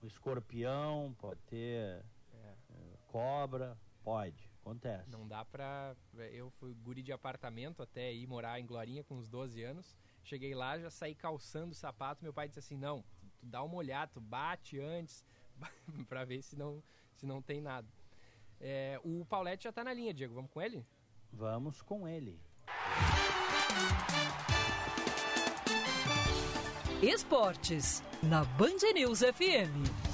[0.04, 2.56] um escorpião, pode ter é.
[2.70, 5.10] Eh, cobra, pode, acontece.
[5.10, 5.96] Não dá pra...
[6.32, 9.98] Eu fui guri de apartamento até ir morar em Glorinha com uns 12 anos.
[10.24, 13.04] Cheguei lá, já saí calçando o sapato, meu pai disse assim, não,
[13.46, 15.24] tu dá uma olhada, tu bate antes
[16.10, 16.82] para ver se não,
[17.16, 17.88] se não tem nada.
[18.60, 20.34] É, o Paulette já está na linha, Diego.
[20.34, 20.86] Vamos com ele?
[21.32, 22.40] Vamos com ele.
[27.02, 30.05] Esportes, na Band News FM.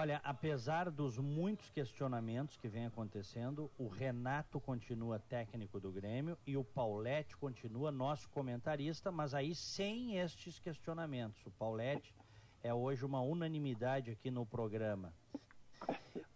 [0.00, 6.56] Olha, apesar dos muitos questionamentos que vem acontecendo, o Renato continua técnico do Grêmio e
[6.56, 11.44] o Paulette continua nosso comentarista, mas aí sem estes questionamentos.
[11.44, 12.14] O Paulette
[12.62, 15.12] é hoje uma unanimidade aqui no programa.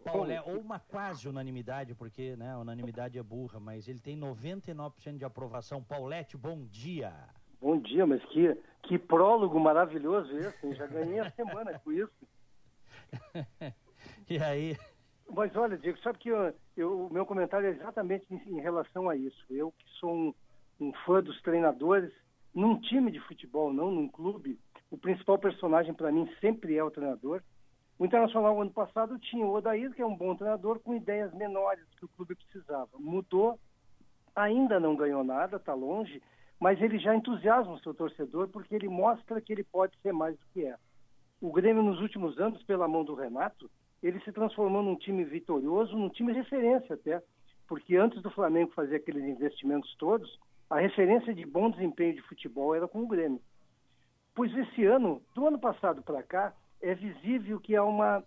[0.04, 5.24] Paulette, ou uma quase unanimidade, porque né, unanimidade é burra, mas ele tem 99% de
[5.24, 5.82] aprovação.
[5.82, 7.14] Paulette, bom dia.
[7.62, 12.12] Bom dia, mas que, que prólogo maravilhoso esse, já ganhei a semana com isso.
[14.28, 14.76] e aí?
[15.30, 19.08] Mas olha, Diego, sabe que eu, eu, o meu comentário é exatamente em, em, relação
[19.08, 19.44] a isso.
[19.50, 20.34] Eu que sou um,
[20.80, 22.12] um fã dos treinadores,
[22.54, 24.58] num time de futebol, não num clube,
[24.90, 27.42] o principal personagem para mim sempre é o treinador.
[27.98, 31.84] O Internacional, ano passado, tinha o Odair, que é um bom treinador, com ideias menores
[31.96, 32.90] que o clube precisava.
[32.98, 33.58] Mudou,
[34.34, 36.20] ainda não ganhou nada, está longe,
[36.60, 40.36] mas ele já entusiasma o seu torcedor porque ele mostra que ele pode ser mais
[40.36, 40.76] do que é
[41.46, 43.70] o Grêmio nos últimos anos, pela mão do Renato,
[44.02, 47.22] ele se transformou num time vitorioso, num time referência até,
[47.68, 50.40] porque antes do Flamengo fazer aqueles investimentos todos,
[50.70, 53.42] a referência de bom desempenho de futebol era com o Grêmio.
[54.34, 58.24] Pois esse ano, do ano passado para cá, é visível que há uma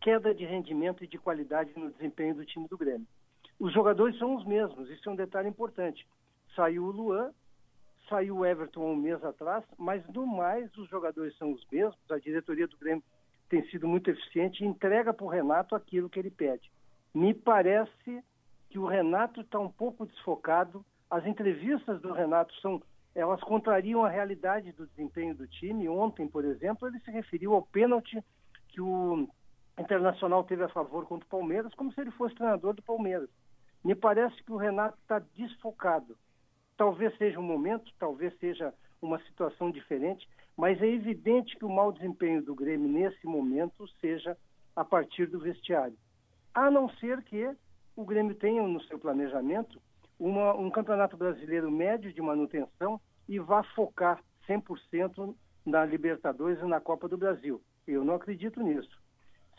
[0.00, 3.06] queda de rendimento e de qualidade no desempenho do time do Grêmio.
[3.60, 6.04] Os jogadores são os mesmos, isso é um detalhe importante.
[6.56, 7.30] Saiu o Luan,
[8.10, 12.18] saiu o Everton um mês atrás, mas no mais os jogadores são os mesmos, a
[12.18, 13.02] diretoria do Grêmio
[13.48, 16.70] tem sido muito eficiente e entrega para o Renato aquilo que ele pede.
[17.14, 18.22] Me parece
[18.68, 22.82] que o Renato está um pouco desfocado, as entrevistas do Renato são
[23.14, 25.88] elas contrariam a realidade do desempenho do time.
[25.88, 28.22] Ontem, por exemplo, ele se referiu ao pênalti
[28.68, 29.28] que o
[29.78, 33.28] Internacional teve a favor contra o Palmeiras, como se ele fosse treinador do Palmeiras.
[33.84, 36.16] Me parece que o Renato está desfocado.
[36.80, 38.72] Talvez seja um momento, talvez seja
[39.02, 40.26] uma situação diferente,
[40.56, 44.34] mas é evidente que o mau desempenho do Grêmio nesse momento seja
[44.74, 45.94] a partir do vestiário.
[46.54, 47.54] A não ser que
[47.94, 49.78] o Grêmio tenha no seu planejamento
[50.18, 54.18] uma, um campeonato brasileiro médio de manutenção e vá focar
[54.48, 55.34] 100%
[55.66, 57.60] na Libertadores e na Copa do Brasil.
[57.86, 58.98] Eu não acredito nisso.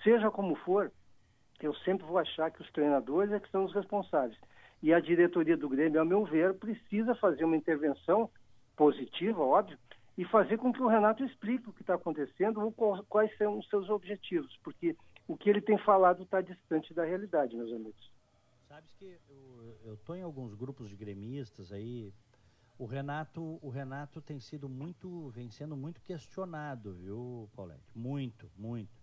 [0.03, 0.91] Seja como for,
[1.61, 4.39] eu sempre vou achar que os treinadores é que são os responsáveis.
[4.81, 8.29] E a diretoria do Grêmio, ao meu ver, precisa fazer uma intervenção
[8.75, 9.77] positiva, óbvio,
[10.17, 12.71] e fazer com que o Renato explique o que está acontecendo ou
[13.05, 14.95] quais são os seus objetivos, porque
[15.27, 18.11] o que ele tem falado está distante da realidade, meus amigos.
[18.67, 19.17] Sabes que
[19.85, 22.13] eu estou em alguns grupos de gremistas aí.
[22.77, 27.83] O Renato, o Renato tem sido muito, vem sendo muito questionado, viu, Paulette?
[27.95, 29.00] Muito, muito.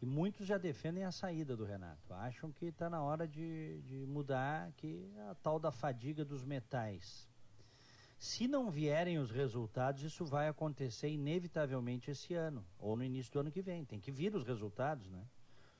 [0.00, 2.14] E muitos já defendem a saída do Renato.
[2.14, 7.28] Acham que está na hora de, de mudar que a tal da fadiga dos metais.
[8.16, 13.40] Se não vierem os resultados, isso vai acontecer inevitavelmente esse ano, ou no início do
[13.40, 13.84] ano que vem.
[13.84, 15.24] Tem que vir os resultados, né?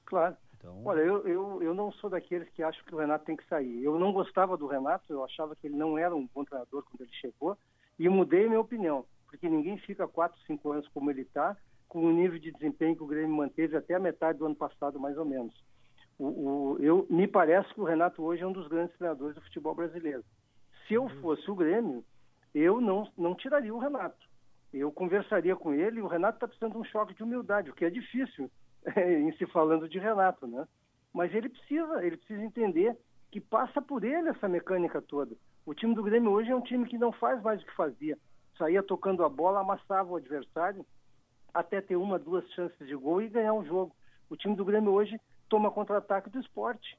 [0.05, 0.37] Claro.
[0.57, 0.85] Então...
[0.85, 3.83] Olha, eu, eu, eu não sou daqueles que acham que o Renato tem que sair.
[3.83, 7.03] Eu não gostava do Renato, eu achava que ele não era um bom treinador quando
[7.03, 7.57] ele chegou,
[7.99, 11.57] e mudei minha opinião, porque ninguém fica 4, 5 anos como ele está,
[11.89, 15.01] com o nível de desempenho que o Grêmio manteve até a metade do ano passado,
[15.01, 15.55] mais ou menos.
[16.18, 19.41] O, o, eu, me parece que o Renato hoje é um dos grandes treinadores do
[19.41, 20.24] futebol brasileiro.
[20.86, 21.20] Se eu uhum.
[21.20, 22.05] fosse o Grêmio,
[22.55, 24.28] eu não, não tiraria o Renato.
[24.72, 27.74] Eu conversaria com ele, e o Renato está precisando de um choque de humildade, o
[27.74, 28.51] que é difícil
[28.97, 30.66] em se falando de Renato, né?
[31.12, 32.97] Mas ele precisa, ele precisa entender
[33.30, 35.34] que passa por ele essa mecânica toda.
[35.64, 38.18] O time do Grêmio hoje é um time que não faz mais o que fazia.
[38.59, 40.84] Saía tocando a bola, amassava o adversário
[41.53, 43.94] até ter uma, duas chances de gol e ganhar um jogo.
[44.30, 45.18] O time do Grêmio hoje
[45.49, 46.99] toma contra-ataque do esporte.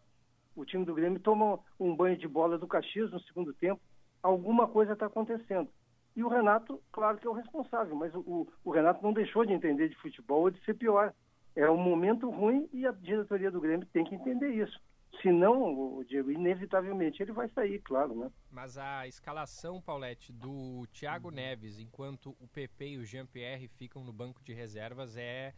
[0.55, 3.81] O time do Grêmio toma um banho de bola do Caxias no segundo tempo.
[4.21, 5.69] Alguma coisa está acontecendo.
[6.15, 9.53] E o Renato, claro que é o responsável, mas o, o, Renato não deixou de
[9.53, 11.13] entender de futebol ou de ser pior
[11.55, 14.79] é um momento ruim e a diretoria do Grêmio tem que entender isso.
[15.21, 18.31] Senão, Diego, inevitavelmente ele vai sair, claro, né?
[18.49, 24.13] Mas a escalação, Paulette, do Thiago Neves, enquanto o PP e o Jean-Pierre ficam no
[24.13, 25.53] banco de reservas, é,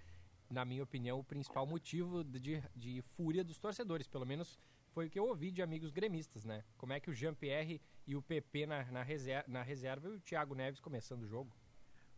[0.49, 4.07] na minha opinião, o principal motivo de, de fúria dos torcedores.
[4.07, 6.63] Pelo menos foi o que eu ouvi de amigos gremistas, né?
[6.77, 10.19] Como é que o Jean-Pierre e o PP na, na, reserva, na reserva e o
[10.19, 11.51] Thiago Neves começando o jogo?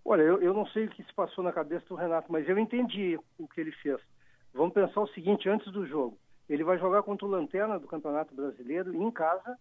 [0.06, 2.58] Olha, eu, eu não sei o que se passou na cabeça do Renato, mas eu
[2.58, 4.00] entendi o que ele fez.
[4.54, 6.18] Vamos pensar o seguinte, antes do jogo.
[6.50, 9.58] Ele vai jogar contra o Lanterna do Campeonato Brasileiro em casa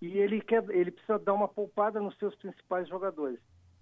[0.00, 3.40] e ele, quer, ele precisa dar uma poupada nos seus principais jogadores.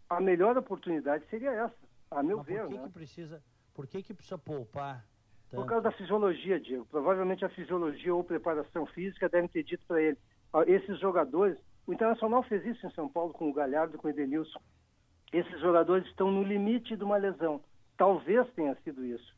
[0.09, 1.77] A melhor oportunidade seria essa,
[2.11, 2.61] a meu mas ver.
[2.61, 2.83] Por que, né?
[2.85, 3.43] que precisa,
[3.75, 5.05] por que, que precisa poupar?
[5.51, 5.61] Tanto?
[5.61, 6.87] Por causa da fisiologia, Diego.
[6.87, 10.19] Provavelmente a fisiologia ou preparação física devem ter dito para ele.
[10.67, 14.59] Esses jogadores, o Internacional fez isso em São Paulo com o Galhardo, com o Edenilson
[15.33, 17.61] esses jogadores estão no limite de uma lesão.
[17.97, 19.35] Talvez tenha sido isso.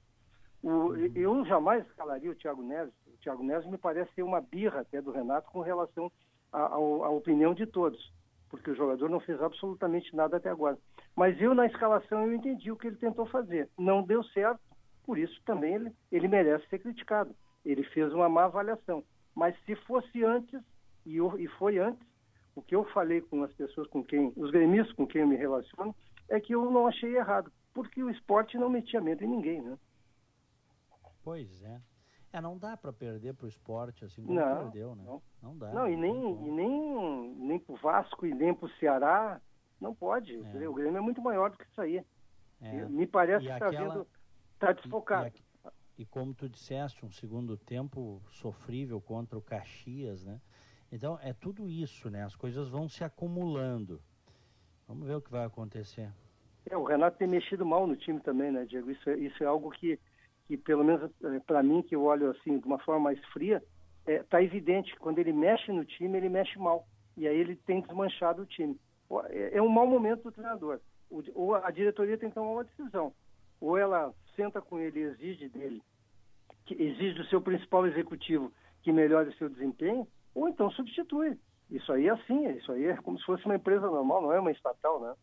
[0.63, 2.93] O, eu jamais escalaria o Thiago Neves.
[3.07, 6.11] O Thiago Neves me parece ser uma birra até do Renato com relação
[6.53, 8.13] à, opinião de todos,
[8.49, 10.79] porque o jogador não fez absolutamente nada até agora.
[11.15, 13.69] Mas eu, na escalação, eu entendi o que ele tentou fazer.
[13.79, 14.61] Não deu certo,
[15.05, 17.35] por isso também ele, ele merece ser criticado.
[17.65, 19.05] Ele fez uma má avaliação.
[19.35, 20.61] Mas se fosse antes,
[21.05, 22.07] e, e foi antes,
[22.55, 25.37] o que eu falei com as pessoas com quem, os gremistas com quem eu me
[25.37, 25.95] relaciono,
[26.29, 29.79] é que eu não achei errado, porque o esporte não metia medo em ninguém, né?
[31.29, 31.79] Pois é.
[32.33, 35.05] É, não dá para perder para o esporte assim como não, perdeu, né?
[35.05, 35.71] Não, não dá.
[35.75, 39.39] Não, e nem, e nem, nem para o Vasco e nem para o Ceará,
[39.79, 40.35] não pode.
[40.35, 40.67] É.
[40.67, 42.03] O Grêmio é muito maior do que isso aí.
[42.63, 42.87] É.
[42.87, 44.07] Me parece e que está aquela...
[44.59, 45.31] tá desfocado.
[45.37, 50.41] E, e, e, como tu disseste, um segundo tempo sofrível contra o Caxias, né?
[50.91, 52.25] Então é tudo isso, né?
[52.25, 54.01] As coisas vão se acumulando.
[54.87, 56.11] Vamos ver o que vai acontecer.
[56.71, 58.91] É, o Renato tem mexido mal no time também, né, Diego?
[58.91, 59.99] Isso é, isso é algo que,
[60.49, 63.63] que pelo menos é, para mim, que eu olho assim de uma forma mais fria,
[64.07, 66.85] é, tá evidente que quando ele mexe no time, ele mexe mal.
[67.17, 68.77] E aí ele tem desmanchado o time.
[69.29, 70.81] É, é um mau momento do treinador.
[71.35, 73.13] Ou a diretoria tem que tomar uma decisão.
[73.61, 75.83] Ou ela senta com ele e exige dele
[76.75, 81.39] exige do seu principal executivo que melhore o seu desempenho, ou então substitui.
[81.71, 84.41] Isso aí é assim, isso aí é como se fosse uma empresa normal, não é
[84.41, 85.15] uma estatal, né?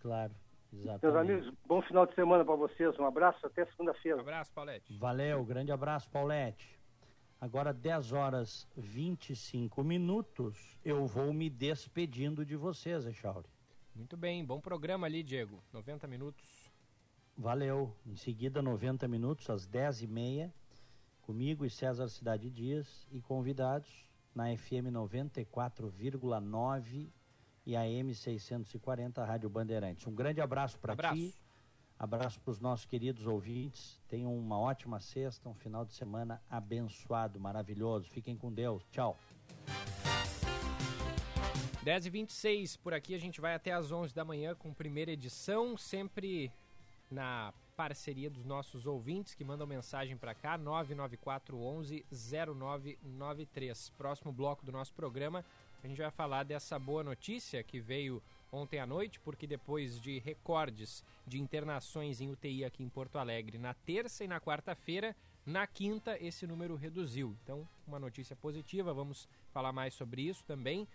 [0.00, 0.32] Claro,
[0.72, 1.02] exatamente.
[1.02, 4.18] Meus amigos, bom final de semana para vocês, um abraço, até segunda-feira.
[4.18, 4.98] Um abraço, Paulette.
[4.98, 6.80] Valeu, grande abraço, Paulette.
[7.40, 13.48] Agora, 10 horas 25 minutos, eu vou me despedindo de vocês, Echauri.
[13.94, 15.62] Muito bem, bom programa ali, Diego.
[15.72, 16.72] 90 minutos.
[17.36, 17.94] Valeu.
[18.06, 20.52] Em seguida, 90 minutos, às 10h30,
[21.22, 27.10] comigo e César Cidade Dias e convidados na FM 94,9
[27.64, 30.06] e AM 640, Rádio Bandeirantes.
[30.06, 31.34] Um grande abraço para ti.
[31.98, 34.00] Abraço para os nossos queridos ouvintes.
[34.08, 38.08] Tenham uma ótima sexta, um final de semana abençoado, maravilhoso.
[38.10, 38.84] Fiquem com Deus.
[38.90, 39.16] Tchau.
[41.84, 45.10] 10 e 26 por aqui a gente vai até às 11 da manhã com primeira
[45.10, 46.52] edição, sempre
[47.10, 53.90] na parceria dos nossos ouvintes que mandam mensagem para cá, 994 11 0993.
[53.90, 55.44] Próximo bloco do nosso programa,
[55.82, 58.22] a gente vai falar dessa boa notícia que veio
[58.52, 63.58] ontem à noite, porque depois de recordes de internações em UTI aqui em Porto Alegre
[63.58, 67.36] na terça e na quarta-feira, na quinta esse número reduziu.
[67.42, 70.86] Então, uma notícia positiva, vamos falar mais sobre isso também.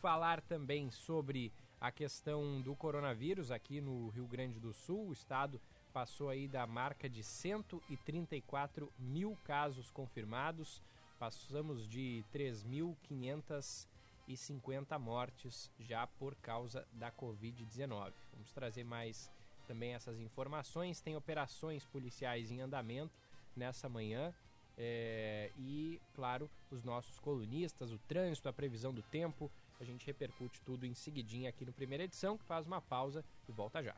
[0.00, 5.08] Falar também sobre a questão do coronavírus aqui no Rio Grande do Sul.
[5.08, 5.60] O estado
[5.92, 10.80] passou aí da marca de 134 mil casos confirmados.
[11.18, 13.88] Passamos de 3.500
[14.28, 18.12] e 50 mortes já por causa da Covid-19.
[18.32, 19.30] Vamos trazer mais
[19.66, 21.00] também essas informações.
[21.00, 23.18] Tem operações policiais em andamento
[23.56, 24.32] nessa manhã.
[24.76, 29.50] É, e, claro, os nossos colunistas, o trânsito, a previsão do tempo.
[29.80, 33.52] A gente repercute tudo em seguidinha aqui no primeira edição, que faz uma pausa e
[33.52, 33.94] volta já.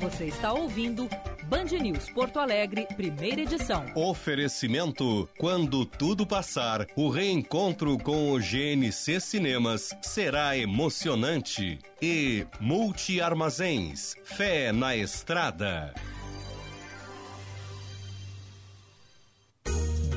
[0.00, 1.08] Você está ouvindo
[1.44, 3.84] Band News Porto Alegre, primeira edição.
[3.94, 11.78] Oferecimento: quando tudo passar, o reencontro com o GNC Cinemas será emocionante.
[12.00, 15.92] E Multi Armazéns, fé na estrada.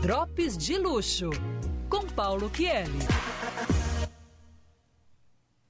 [0.02, 1.30] Drops de luxo
[1.90, 3.00] com Paulo Kieli.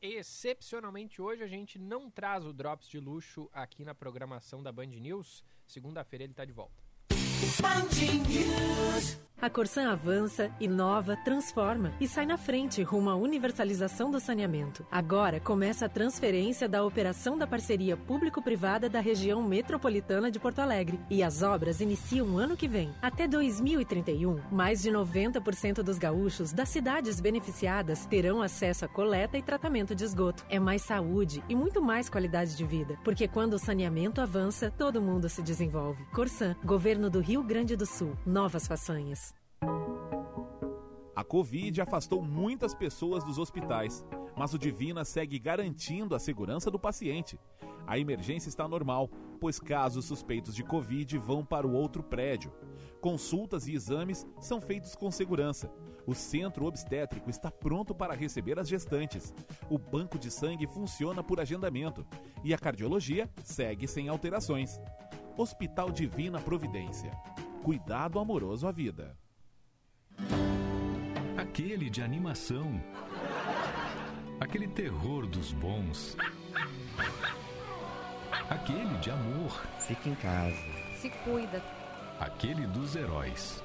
[0.06, 4.88] Excepcionalmente hoje a gente não traz o Drops de luxo aqui na programação da Band
[4.88, 5.42] News.
[5.66, 6.83] Segunda-feira ele está de volta.
[9.44, 14.88] A Corsan avança, inova, transforma e sai na frente rumo à universalização do saneamento.
[14.90, 20.98] Agora começa a transferência da operação da parceria público-privada da região metropolitana de Porto Alegre.
[21.10, 22.94] E as obras iniciam ano que vem.
[23.02, 29.42] Até 2031, mais de 90% dos gaúchos das cidades beneficiadas terão acesso a coleta e
[29.42, 30.46] tratamento de esgoto.
[30.48, 32.98] É mais saúde e muito mais qualidade de vida.
[33.04, 36.02] Porque quando o saneamento avança, todo mundo se desenvolve.
[36.14, 38.18] Corsan, Governo do Rio Grande do Sul.
[38.26, 39.34] Novas façanhas.
[41.16, 44.06] A Covid afastou muitas pessoas dos hospitais,
[44.36, 47.40] mas o Divina segue garantindo a segurança do paciente.
[47.88, 49.10] A emergência está normal,
[49.40, 52.52] pois casos suspeitos de Covid vão para o outro prédio.
[53.00, 55.72] Consultas e exames são feitos com segurança.
[56.06, 59.34] O centro obstétrico está pronto para receber as gestantes.
[59.70, 62.06] O banco de sangue funciona por agendamento.
[62.44, 64.80] E a cardiologia segue sem alterações.
[65.38, 67.12] Hospital Divina Providência.
[67.64, 69.18] Cuidado amoroso à vida
[71.54, 72.82] aquele de animação,
[74.40, 76.18] aquele terror dos bons,
[78.50, 79.52] aquele de amor.
[79.80, 80.58] Fica em casa.
[81.00, 81.64] Se cuida.
[82.20, 83.62] Aquele dos heróis.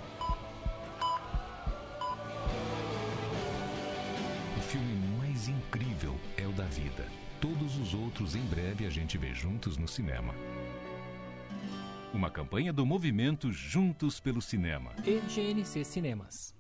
[4.54, 7.06] O filme mais incrível é o da vida.
[7.40, 10.34] Todos os outros em breve a gente vê juntos no cinema.
[12.12, 14.92] Uma campanha do movimento Juntos pelo Cinema.
[15.04, 16.54] E GNC Cinemas.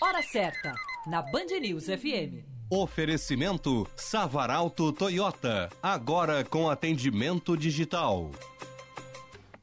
[0.00, 0.72] Hora certa,
[1.06, 2.44] na Band News FM.
[2.70, 8.30] Oferecimento Savaralto Toyota, agora com atendimento digital.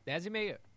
[0.06, 0.71] 10 e meia.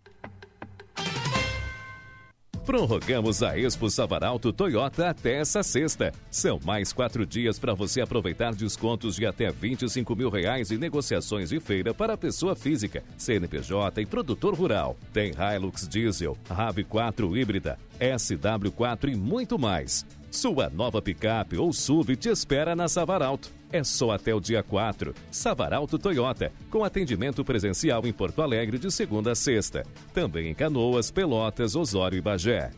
[2.65, 6.13] Prorrogamos a Expo Savaralto Toyota até essa sexta.
[6.31, 11.51] São mais quatro dias para você aproveitar descontos de até 25 mil reais e negociações
[11.51, 14.97] de feira para pessoa física, CNPJ e produtor rural.
[15.13, 20.07] Tem Hilux Diesel, RAV4 híbrida, SW4 e muito mais.
[20.35, 23.53] Sua nova picape ou SUV te espera na Savaralto.
[23.71, 25.15] É só até o dia 4.
[25.31, 29.85] Savaralto Toyota, com atendimento presencial em Porto Alegre de segunda a sexta.
[30.13, 32.73] Também em Canoas, Pelotas, Osório e Bagé.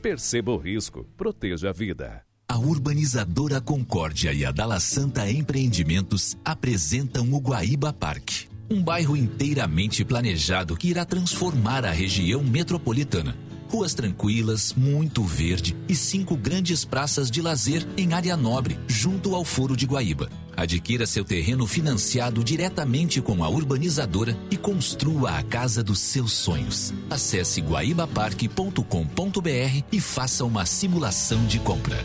[0.00, 2.24] Perceba o risco, proteja a vida.
[2.48, 10.02] A urbanizadora Concórdia e a Dala Santa Empreendimentos apresentam o Guaíba Parque Um bairro inteiramente
[10.02, 13.36] planejado que irá transformar a região metropolitana.
[13.72, 19.46] Ruas tranquilas, muito verde e cinco grandes praças de lazer em área nobre, junto ao
[19.46, 20.28] Foro de Guaíba.
[20.54, 26.92] Adquira seu terreno financiado diretamente com a urbanizadora e construa a casa dos seus sonhos.
[27.08, 32.04] Acesse guaibaparque.com.br e faça uma simulação de compra.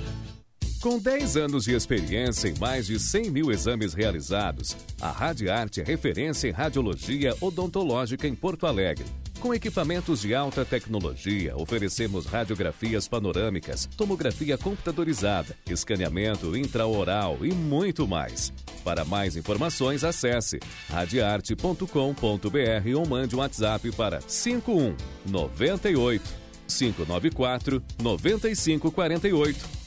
[0.79, 5.83] Com 10 anos de experiência em mais de 100 mil exames realizados, a Radiarte é
[5.83, 9.05] referência em radiologia odontológica em Porto Alegre.
[9.47, 18.51] Com equipamentos de alta tecnologia, oferecemos radiografias panorâmicas, tomografia computadorizada, escaneamento intraoral e muito mais.
[18.83, 21.87] Para mais informações, acesse radiarte.com.br
[22.97, 26.29] ou mande um WhatsApp para 51 98
[26.67, 29.86] 594 9548.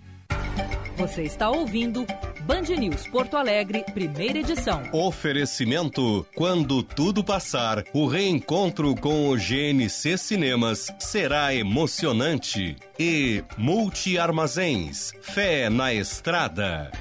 [0.97, 2.05] Você está ouvindo
[2.41, 4.83] Band News Porto Alegre, primeira edição.
[4.91, 12.75] Oferecimento: quando tudo passar, o reencontro com o GNC Cinemas será emocionante.
[12.99, 16.91] E Multi Armazéns, fé na estrada.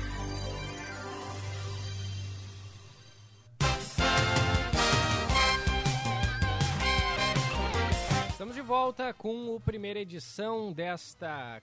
[8.31, 11.61] Estamos de volta com a primeira edição desta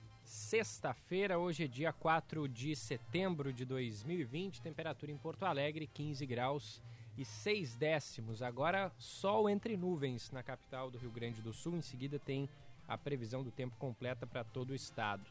[0.47, 6.81] sexta-feira, hoje é dia 4 de setembro de 2020, temperatura em Porto Alegre 15 graus
[7.17, 8.41] e 6 décimos.
[8.41, 12.49] Agora sol entre nuvens na capital do Rio Grande do Sul, em seguida tem
[12.87, 15.25] a previsão do tempo completa para todo o estado.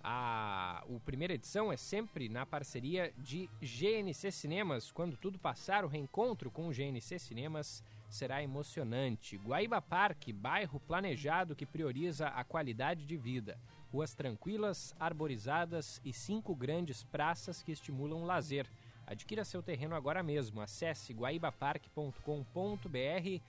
[0.00, 4.92] A o primeira edição é sempre na parceria de GNC Cinemas.
[4.92, 9.36] Quando tudo passar, o reencontro com o GNC Cinemas será emocionante.
[9.38, 13.58] Guaíba Parque, bairro planejado que prioriza a qualidade de vida
[13.92, 18.66] ruas tranquilas, arborizadas e cinco grandes praças que estimulam o lazer.
[19.06, 20.60] Adquira seu terreno agora mesmo.
[20.60, 23.40] Acesse guaibaparque.com.br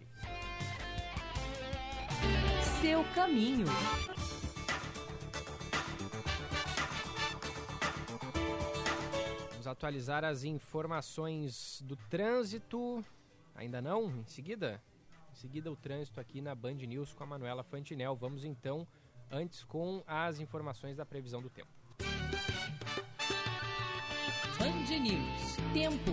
[2.81, 3.67] Seu caminho.
[9.69, 13.03] Atualizar as informações do trânsito.
[13.55, 14.09] Ainda não?
[14.09, 14.81] Em seguida?
[15.31, 18.15] Em seguida, o trânsito aqui na Band News com a Manuela Fantinel.
[18.15, 18.87] Vamos então,
[19.31, 21.69] antes, com as informações da previsão do tempo.
[24.57, 25.55] Band News.
[25.73, 26.11] Tempo.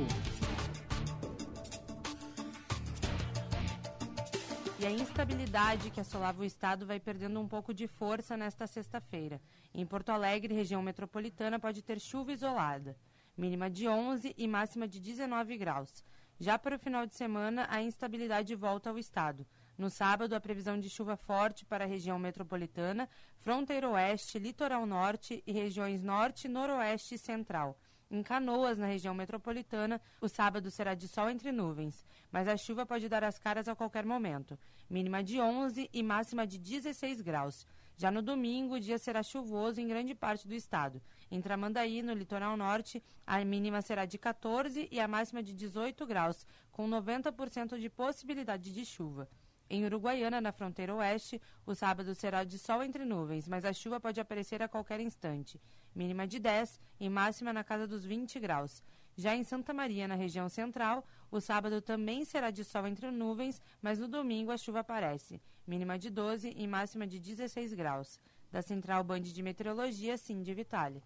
[4.79, 9.41] E a instabilidade que assolava o estado vai perdendo um pouco de força nesta sexta-feira.
[9.75, 12.97] Em Porto Alegre, região metropolitana, pode ter chuva isolada
[13.37, 16.05] mínima de 11 e máxima de 19 graus.
[16.39, 19.47] Já para o final de semana, a instabilidade volta ao estado.
[19.77, 23.09] No sábado, a previsão de chuva forte para a região metropolitana,
[23.41, 27.79] fronteira oeste, litoral norte e regiões norte, noroeste e central.
[28.11, 32.87] Em Canoas, na região metropolitana, o sábado será de sol entre nuvens, mas a chuva
[32.87, 34.59] pode dar as caras a qualquer momento.
[34.89, 37.67] Mínima de 11 e máxima de 16 graus.
[37.97, 41.03] Já no domingo, o dia será chuvoso em grande parte do estado.
[41.29, 46.07] Em Tramandaí, no litoral norte, a mínima será de 14 e a máxima de 18
[46.07, 49.29] graus, com 90% de possibilidade de chuva.
[49.69, 53.99] Em Uruguaiana, na fronteira oeste, o sábado será de sol entre nuvens, mas a chuva
[53.99, 55.61] pode aparecer a qualquer instante.
[55.93, 58.81] Mínima de 10 e máxima na casa dos 20 graus.
[59.17, 63.61] Já em Santa Maria, na região central, o sábado também será de sol entre nuvens,
[63.83, 65.41] mas no domingo a chuva aparece.
[65.67, 68.21] Mínima de 12 e máxima de 16 graus.
[68.53, 71.03] Da Central Band de Meteorologia, Cindy Vitale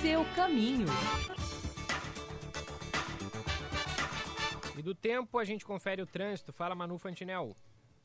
[0.00, 0.86] seu caminho.
[4.76, 6.52] E do tempo a gente confere o trânsito.
[6.52, 7.54] Fala Manu Fantinel.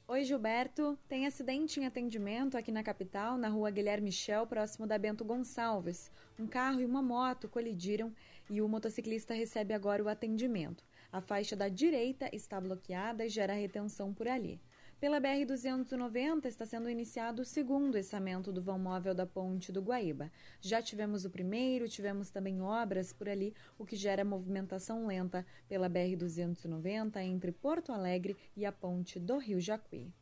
[0.05, 0.99] Oi, Gilberto.
[1.07, 6.11] Tem acidente em atendimento aqui na capital, na rua Guilherme Michel, próximo da Bento Gonçalves.
[6.37, 8.13] Um carro e uma moto colidiram
[8.49, 10.83] e o motociclista recebe agora o atendimento.
[11.13, 14.59] A faixa da direita está bloqueada e gera retenção por ali.
[14.99, 20.31] Pela BR-290 está sendo iniciado o segundo içamento do vão móvel da ponte do Guaíba.
[20.61, 25.89] Já tivemos o primeiro, tivemos também obras por ali, o que gera movimentação lenta pela
[25.89, 30.13] BR-290 entre Porto Alegre e a ponte do Rio Jacuí.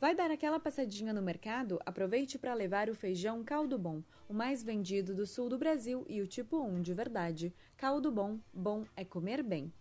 [0.00, 1.78] Vai dar aquela passadinha no mercado?
[1.86, 6.20] Aproveite para levar o feijão Caldo Bom, o mais vendido do sul do Brasil e
[6.20, 7.54] o tipo 1 de verdade.
[7.76, 9.72] Caldo Bom, bom é comer bem.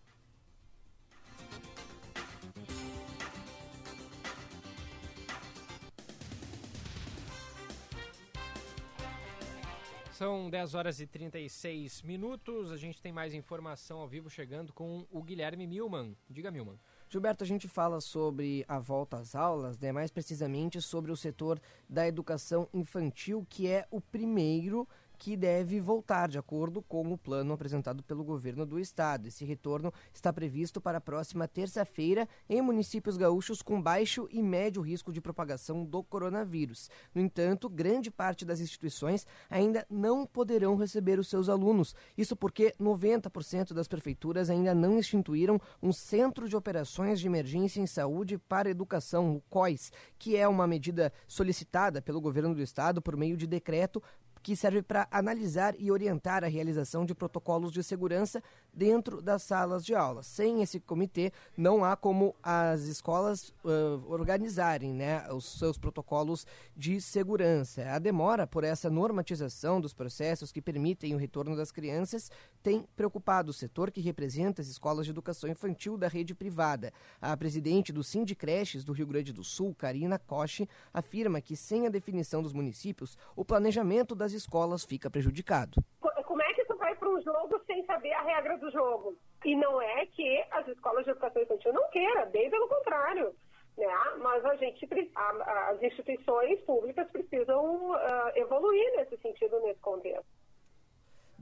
[10.22, 12.72] São 10 horas e 36 minutos.
[12.72, 16.16] A gente tem mais informação ao vivo chegando com o Guilherme Milman.
[16.30, 16.80] Diga, Milman.
[17.10, 19.92] Gilberto, a gente fala sobre a volta às aulas, né?
[19.92, 21.60] mais precisamente sobre o setor
[21.90, 24.88] da educação infantil, que é o primeiro
[25.22, 29.28] que deve voltar, de acordo com o plano apresentado pelo governo do estado.
[29.28, 34.82] Esse retorno está previsto para a próxima terça-feira em municípios gaúchos com baixo e médio
[34.82, 36.90] risco de propagação do coronavírus.
[37.14, 41.94] No entanto, grande parte das instituições ainda não poderão receber os seus alunos.
[42.18, 47.86] Isso porque 90% das prefeituras ainda não instituíram um Centro de Operações de Emergência em
[47.86, 53.16] Saúde para Educação, o COIS, que é uma medida solicitada pelo governo do estado por
[53.16, 54.02] meio de decreto
[54.42, 58.44] que serve para analisar e orientar a realização de protocolos de segurança
[58.74, 60.24] dentro das salas de aula.
[60.24, 66.46] Sem esse comitê, não há como as escolas uh, organizarem né, os seus protocolos
[66.76, 67.84] de segurança.
[67.90, 72.32] A demora por essa normatização dos processos que permitem o retorno das crianças
[72.64, 76.94] tem preocupado o setor que representa as escolas de educação infantil da rede privada.
[77.20, 81.90] A presidente do Sindicreches do Rio Grande do Sul, Karina Koch, afirma que sem a
[81.90, 85.84] definição dos municípios, o planejamento das escolas fica prejudicado.
[86.00, 89.16] Como é que tu vai para um jogo sem saber a regra do jogo?
[89.46, 93.36] E não é que as escolas de educação infantil não queiram, bem pelo contrário.
[93.78, 93.88] Né?
[94.18, 100.26] Mas a gente, as instituições públicas precisam uh, evoluir nesse sentido, nesse contexto.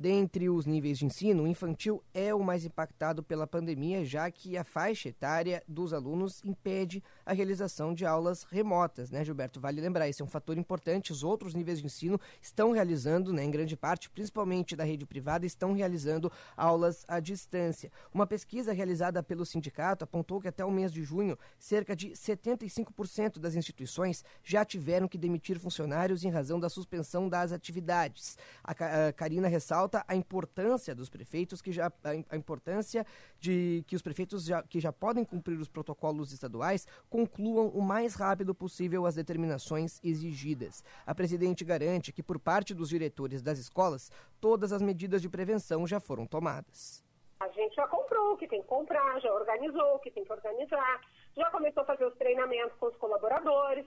[0.02, 4.56] Dentre os níveis de ensino, o infantil é o mais impactado pela pandemia, já que
[4.56, 9.60] a faixa etária dos alunos impede a realização de aulas remotas, né, Gilberto?
[9.60, 11.12] Vale lembrar, esse é um fator importante.
[11.12, 15.46] Os outros níveis de ensino estão realizando, né, em grande parte, principalmente da rede privada,
[15.46, 17.92] estão realizando aulas à distância.
[18.14, 23.38] Uma pesquisa realizada pelo sindicato apontou que até o mês de junho, cerca de 75%
[23.38, 28.38] das instituições já tiveram que demitir funcionários em razão da suspensão das atividades.
[28.64, 31.92] A, Karina ressalta ressalta a importância dos prefeitos, que já,
[32.30, 33.06] a importância
[33.40, 38.14] de que os prefeitos já, que já podem cumprir os protocolos estaduais concluam o mais
[38.14, 40.84] rápido possível as determinações exigidas.
[41.06, 45.88] A presidente garante que, por parte dos diretores das escolas, todas as medidas de prevenção
[45.88, 47.04] já foram tomadas.
[47.40, 50.32] A gente já comprou o que tem que comprar, já organizou o que tem que
[50.32, 51.02] organizar,
[51.36, 53.86] já começou a fazer os treinamentos com os colaboradores,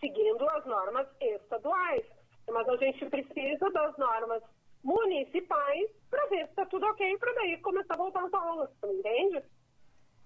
[0.00, 2.04] seguindo as normas estaduais.
[2.50, 4.42] Mas a gente precisa das normas
[4.84, 9.42] municipais para ver se está tudo ok para daí começar a voltar às aulas, entende?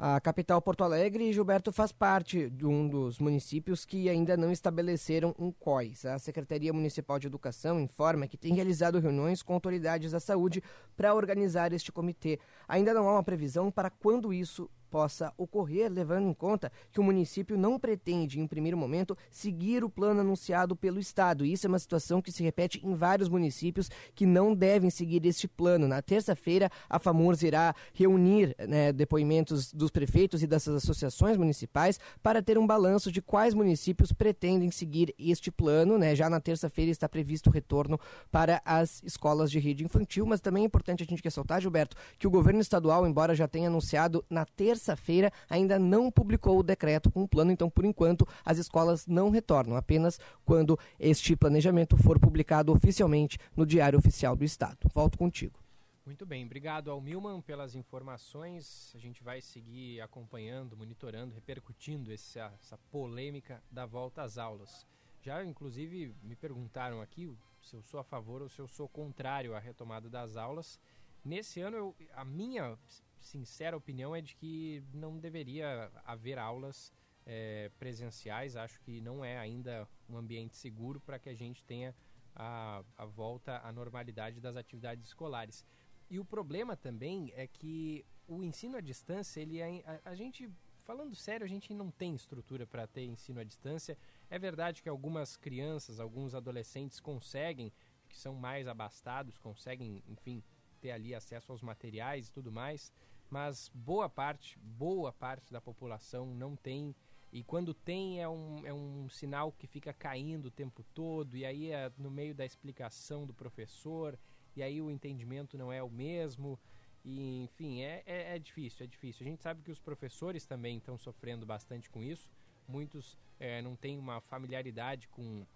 [0.00, 5.34] A capital Porto Alegre, Gilberto, faz parte de um dos municípios que ainda não estabeleceram
[5.36, 6.04] um COIS.
[6.04, 10.62] A Secretaria Municipal de Educação informa que tem realizado reuniões com autoridades da saúde
[10.96, 12.38] para organizar este comitê.
[12.68, 17.02] Ainda não há uma previsão para quando isso possa ocorrer, levando em conta que o
[17.02, 21.44] município não pretende, em primeiro momento, seguir o plano anunciado pelo Estado.
[21.44, 25.46] Isso é uma situação que se repete em vários municípios que não devem seguir este
[25.46, 25.86] plano.
[25.86, 32.42] Na terça-feira, a FAMURS irá reunir né, depoimentos dos prefeitos e dessas associações municipais para
[32.42, 35.98] ter um balanço de quais municípios pretendem seguir este plano.
[35.98, 36.14] Né?
[36.16, 37.98] Já na terça-feira está previsto o retorno
[38.30, 42.26] para as escolas de rede infantil, mas também é importante a gente ressaltar, Gilberto, que
[42.26, 47.10] o governo estadual, embora já tenha anunciado na terça terça-feira ainda não publicou o decreto
[47.10, 52.18] com o plano, então, por enquanto, as escolas não retornam, apenas quando este planejamento for
[52.18, 54.78] publicado oficialmente no Diário Oficial do Estado.
[54.94, 55.58] Volto contigo.
[56.06, 58.92] Muito bem, obrigado ao Milman pelas informações.
[58.94, 64.86] A gente vai seguir acompanhando, monitorando, repercutindo essa, essa polêmica da volta às aulas.
[65.20, 67.30] Já, inclusive, me perguntaram aqui
[67.60, 70.80] se eu sou a favor ou se eu sou contrário à retomada das aulas.
[71.22, 72.78] Nesse ano, eu, a minha
[73.20, 76.92] sincera opinião é de que não deveria haver aulas
[77.26, 78.56] é, presenciais.
[78.56, 81.94] Acho que não é ainda um ambiente seguro para que a gente tenha
[82.34, 85.64] a, a volta à normalidade das atividades escolares.
[86.10, 90.50] E o problema também é que o ensino à distância, ele é, a, a gente
[90.88, 93.98] falando sério, a gente não tem estrutura para ter ensino à distância.
[94.30, 97.70] É verdade que algumas crianças, alguns adolescentes conseguem,
[98.08, 100.42] que são mais abastados, conseguem, enfim,
[100.78, 102.92] ter ali acesso aos materiais e tudo mais,
[103.30, 106.94] mas boa parte, boa parte da população não tem
[107.30, 111.44] e quando tem é um, é um sinal que fica caindo o tempo todo e
[111.44, 114.18] aí é no meio da explicação do professor
[114.56, 116.58] e aí o entendimento não é o mesmo
[117.04, 119.26] e enfim é, é, é difícil, é difícil.
[119.26, 122.30] A gente sabe que os professores também estão sofrendo bastante com isso.
[122.66, 125.46] Muitos é, não têm uma familiaridade com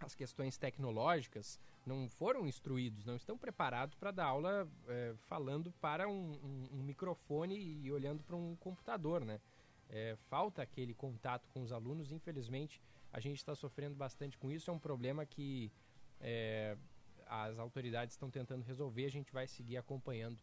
[0.00, 6.08] as questões tecnológicas, não foram instruídos, não estão preparados para dar aula é, falando para
[6.08, 9.40] um, um, um, microfone e olhando para um computador, né?
[9.88, 12.80] É, falta aquele contato com os alunos, infelizmente
[13.12, 15.72] a gente está sofrendo bastante com isso, é um problema que
[16.20, 16.76] é,
[17.26, 20.38] as autoridades estão tentando resolver, a gente vai seguir acompanhando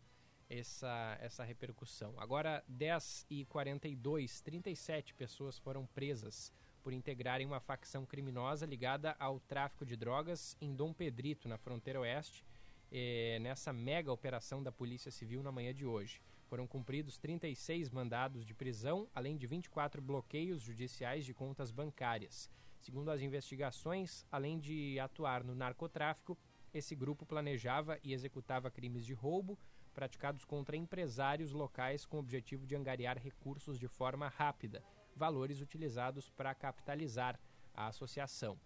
[0.50, 2.14] essa, essa repercussão.
[2.18, 6.52] Agora, 10 e 42, 37 pessoas foram presas
[6.88, 12.00] por integrarem uma facção criminosa ligada ao tráfico de drogas em Dom Pedrito, na fronteira
[12.00, 12.46] oeste,
[12.90, 16.22] eh, nessa mega operação da Polícia Civil na manhã de hoje.
[16.46, 22.50] Foram cumpridos 36 mandados de prisão, além de 24 bloqueios judiciais de contas bancárias.
[22.80, 26.38] Segundo as investigações, além de atuar no narcotráfico,
[26.74, 29.60] esse grupo planejava e executava crimes de roubo
[29.94, 34.82] praticados contra empresários locais com o objetivo de angariar recursos de forma rápida
[35.18, 37.40] valores utilizados para capitalizar
[37.74, 38.58] a associação.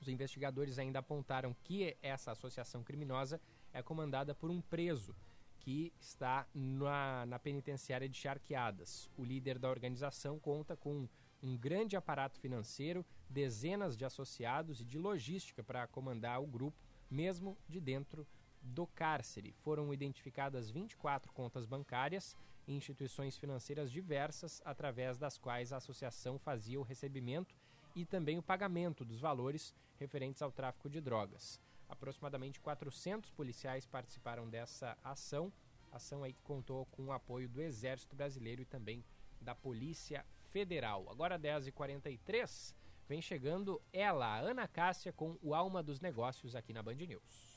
[0.00, 3.40] Os investigadores ainda apontaram que essa associação criminosa
[3.72, 5.14] é comandada por um preso
[5.58, 9.10] que está na, na penitenciária de Charqueadas.
[9.16, 11.08] O líder da organização conta com
[11.42, 16.78] um grande aparato financeiro, dezenas de associados e de logística para comandar o grupo,
[17.10, 18.26] mesmo de dentro
[18.62, 19.52] do cárcere.
[19.62, 22.36] Foram identificadas 24 contas bancárias
[22.66, 27.54] instituições financeiras diversas, através das quais a associação fazia o recebimento
[27.94, 31.60] e também o pagamento dos valores referentes ao tráfico de drogas.
[31.88, 35.52] Aproximadamente 400 policiais participaram dessa ação,
[35.92, 39.04] ação aí que contou com o apoio do Exército Brasileiro e também
[39.40, 41.08] da Polícia Federal.
[41.08, 42.74] Agora 10h43,
[43.08, 47.56] vem chegando ela, Ana Cássia, com o Alma dos Negócios aqui na Band News.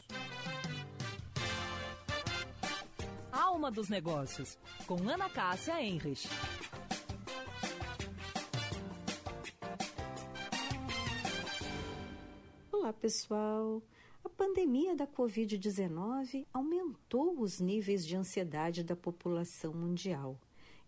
[3.40, 6.28] Alma dos Negócios, com Ana Cássia Enrich.
[12.70, 13.82] Olá, pessoal.
[14.26, 20.38] A pandemia da Covid-19 aumentou os níveis de ansiedade da população mundial.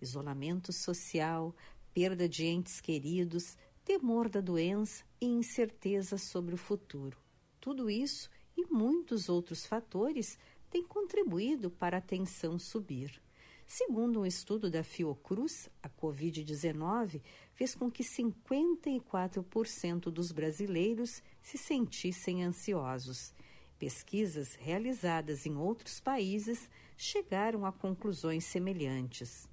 [0.02, 1.56] Isolamento social,
[1.94, 7.18] perda de entes queridos, temor da doença e incerteza sobre o futuro.
[7.62, 10.38] Tudo isso e muitos outros fatores
[10.72, 13.22] tem contribuído para a tensão subir.
[13.68, 17.22] Segundo um estudo da Fiocruz, a Covid-19
[17.54, 23.34] fez com que 54% dos brasileiros se sentissem ansiosos.
[23.78, 29.48] Pesquisas realizadas em outros países chegaram a conclusões semelhantes.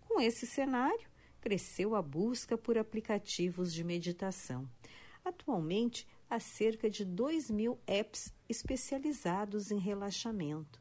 [0.00, 1.08] Com esse cenário,
[1.40, 4.68] cresceu a busca por aplicativos de meditação.
[5.24, 10.80] Atualmente, há cerca de 2 mil apps especializados em relaxamento.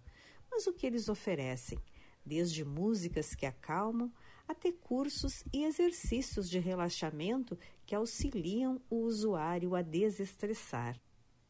[0.49, 1.79] Mas o que eles oferecem?
[2.23, 4.13] Desde músicas que acalmam
[4.47, 10.99] até cursos e exercícios de relaxamento que auxiliam o usuário a desestressar.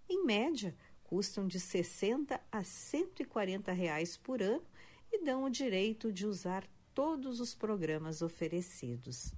[0.10, 4.66] Em média, custam de 60 a 140 reais por ano
[5.12, 9.34] e dão o direito de usar todos os programas oferecidos.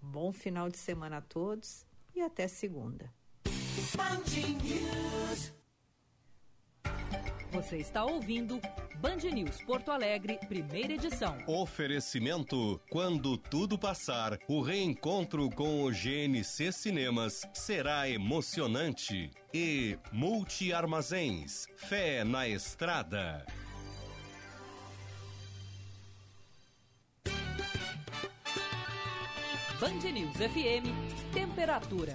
[0.00, 3.12] Bom final de semana a todos e até segunda.
[7.52, 8.60] Você está ouvindo
[8.96, 11.38] Band News Porto Alegre, primeira edição.
[11.46, 19.30] Oferecimento: quando tudo passar, o reencontro com o GNC Cinemas será emocionante.
[19.54, 23.46] E Multi Armazéns, fé na estrada.
[29.80, 32.14] Band News FM, temperatura.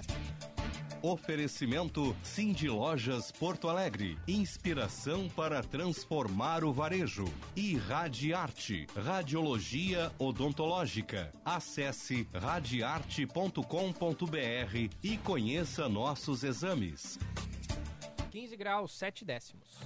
[1.02, 4.16] Oferecimento Cindy Lojas Porto Alegre.
[4.28, 7.24] Inspiração para transformar o varejo.
[7.56, 11.32] E Radiarte, Radiologia Odontológica.
[11.44, 13.62] Acesse radiarte.com.br
[15.02, 17.18] e conheça nossos exames.
[18.30, 19.80] 15 graus, 7 décimos.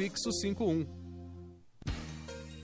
[0.00, 0.86] prefixo 51.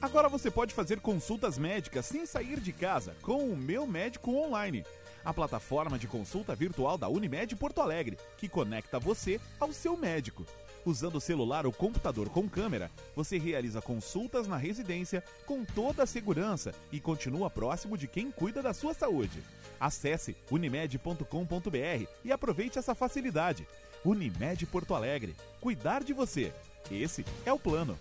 [0.01, 4.83] Agora você pode fazer consultas médicas sem sair de casa com o Meu Médico Online,
[5.23, 10.47] a plataforma de consulta virtual da Unimed Porto Alegre, que conecta você ao seu médico.
[10.87, 16.75] Usando celular ou computador com câmera, você realiza consultas na residência com toda a segurança
[16.91, 19.43] e continua próximo de quem cuida da sua saúde.
[19.79, 23.69] Acesse unimed.com.br e aproveite essa facilidade.
[24.03, 25.37] Unimed Porto Alegre.
[25.61, 26.51] Cuidar de você.
[26.91, 27.99] Esse é o plano.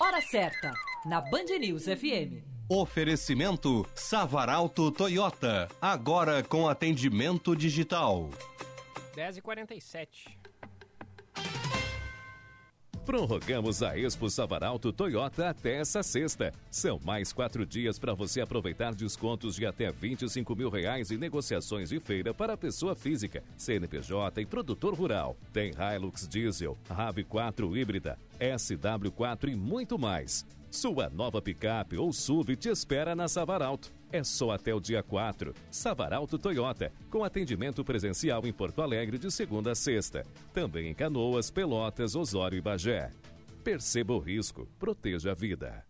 [0.00, 0.72] Hora certa,
[1.06, 2.42] na Band News FM.
[2.68, 8.30] Oferecimento Savaralto Toyota, agora com atendimento digital.
[9.14, 10.41] 10h47.
[13.04, 16.52] Prorrogamos a Expo Savaralto Toyota até essa sexta.
[16.70, 21.88] São mais quatro dias para você aproveitar descontos de até 25 mil reais em negociações
[21.88, 25.36] de feira para pessoa física, CNPJ e produtor rural.
[25.52, 30.46] Tem Hilux Diesel, RAV4 híbrida, SW4 e muito mais.
[30.70, 33.92] Sua nova picape ou SUV te espera na Savaralto.
[34.12, 35.54] É só até o dia 4.
[35.70, 40.26] Savaralto Toyota, com atendimento presencial em Porto Alegre de segunda a sexta.
[40.52, 43.10] Também em Canoas, Pelotas, Osório e Bagé.
[43.64, 45.82] Perceba o risco, proteja a vida.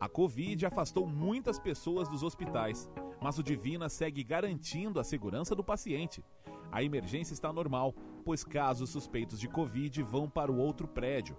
[0.00, 2.90] A Covid afastou muitas pessoas dos hospitais,
[3.22, 6.20] mas o Divina segue garantindo a segurança do paciente.
[6.72, 7.94] A emergência está normal,
[8.24, 11.36] pois casos suspeitos de Covid vão para o outro prédio.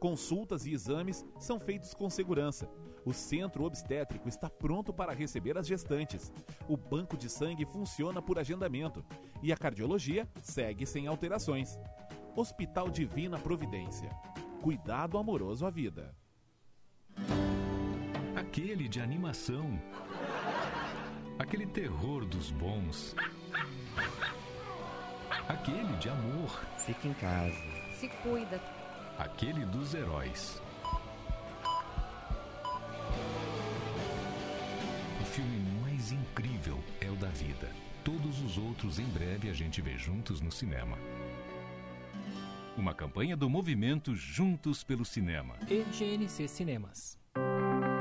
[0.00, 2.66] Consultas e exames são feitos com segurança.
[3.08, 6.30] O centro obstétrico está pronto para receber as gestantes.
[6.68, 9.02] O banco de sangue funciona por agendamento.
[9.42, 11.78] E a cardiologia segue sem alterações.
[12.36, 14.10] Hospital Divina Providência.
[14.60, 16.14] Cuidado amoroso à vida.
[18.36, 19.80] Aquele de animação.
[21.38, 23.16] Aquele terror dos bons.
[25.48, 26.62] Aquele de amor.
[26.76, 27.56] Fica em casa.
[27.98, 28.60] Se cuida
[29.18, 30.60] aquele dos heróis.
[38.38, 40.96] Todos os outros em breve a gente vê juntos no cinema.
[42.76, 45.56] Uma campanha do movimento Juntos pelo Cinema.
[45.68, 47.18] E GNC Cinemas.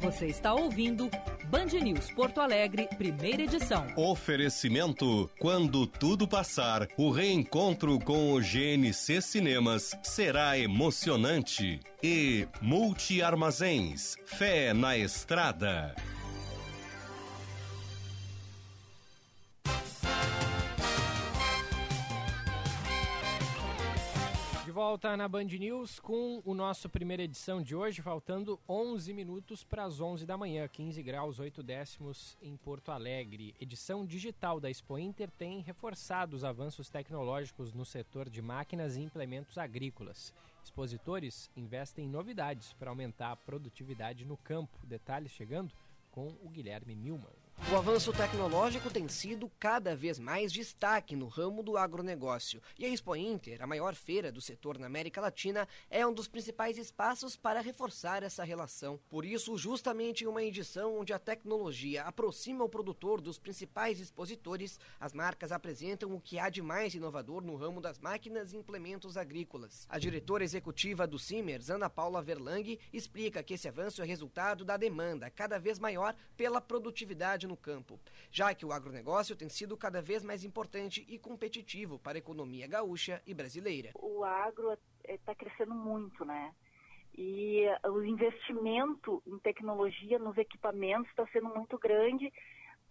[0.00, 1.10] Você está ouvindo
[1.50, 3.86] Band News Porto Alegre, primeira edição.
[3.96, 11.80] Oferecimento: quando tudo passar, o reencontro com o GNC Cinemas será emocionante.
[12.02, 15.94] E Multi Armazéns, fé na estrada.
[24.90, 29.84] Volta na Band News com o nosso primeira edição de hoje, faltando 11 minutos para
[29.84, 33.54] as 11 da manhã, 15 graus 8 décimos em Porto Alegre.
[33.60, 39.00] Edição digital da Expo Inter tem reforçado os avanços tecnológicos no setor de máquinas e
[39.00, 40.34] implementos agrícolas.
[40.64, 44.76] Expositores investem em novidades para aumentar a produtividade no campo.
[44.84, 45.72] Detalhes chegando
[46.10, 47.39] com o Guilherme Milman.
[47.68, 52.60] O avanço tecnológico tem sido cada vez mais destaque no ramo do agronegócio.
[52.76, 56.26] E a Expo Inter, a maior feira do setor na América Latina, é um dos
[56.26, 58.98] principais espaços para reforçar essa relação.
[59.08, 64.80] Por isso, justamente em uma edição onde a tecnologia aproxima o produtor dos principais expositores,
[64.98, 69.16] as marcas apresentam o que há de mais inovador no ramo das máquinas e implementos
[69.16, 69.86] agrícolas.
[69.88, 74.76] A diretora executiva do Simers, Ana Paula Verlang, explica que esse avanço é resultado da
[74.76, 77.98] demanda cada vez maior pela produtividade no campo,
[78.30, 82.66] já que o agronegócio tem sido cada vez mais importante e competitivo para a economia
[82.66, 83.90] gaúcha e brasileira.
[83.96, 86.54] O agro está crescendo muito, né?
[87.12, 92.32] E o investimento em tecnologia, nos equipamentos, está sendo muito grande,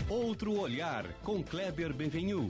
[0.09, 2.47] Outro Olhar, com Kleber Benvenu.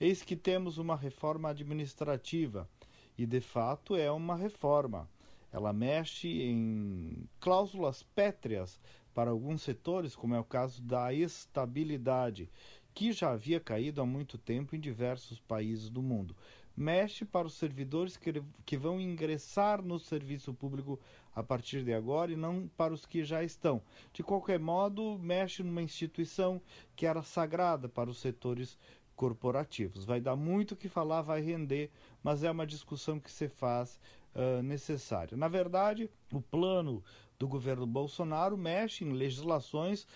[0.00, 2.68] Eis que temos uma reforma administrativa,
[3.16, 5.08] e de fato é uma reforma.
[5.52, 8.80] Ela mexe em cláusulas pétreas
[9.14, 12.50] para alguns setores, como é o caso da estabilidade,
[12.92, 16.34] que já havia caído há muito tempo em diversos países do mundo.
[16.76, 20.98] Mexe para os servidores que, que vão ingressar no serviço público
[21.34, 23.80] a partir de agora e não para os que já estão.
[24.12, 26.60] De qualquer modo, mexe numa instituição
[26.96, 28.78] que era sagrada para os setores
[29.14, 30.04] corporativos.
[30.04, 31.90] Vai dar muito o que falar, vai render,
[32.22, 33.98] mas é uma discussão que se faz
[34.34, 35.36] uh, necessária.
[35.36, 37.02] Na verdade, o plano
[37.38, 40.06] do governo Bolsonaro mexe em legislações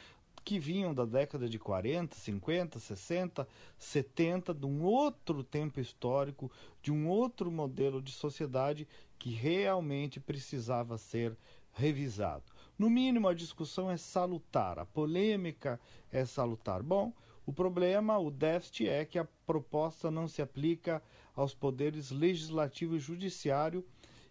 [0.44, 3.48] que vinham da década de 40, 50, 60,
[3.78, 6.51] 70, de um outro tempo histórico,
[6.82, 8.86] de um outro modelo de sociedade
[9.19, 11.36] que realmente precisava ser
[11.73, 12.44] revisado.
[12.78, 16.82] No mínimo, a discussão é salutar, a polêmica é salutar.
[16.82, 17.12] Bom,
[17.44, 21.02] o problema, o déficit é que a proposta não se aplica
[21.35, 23.85] aos poderes legislativo e judiciário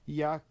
[0.05, 0.41] e a,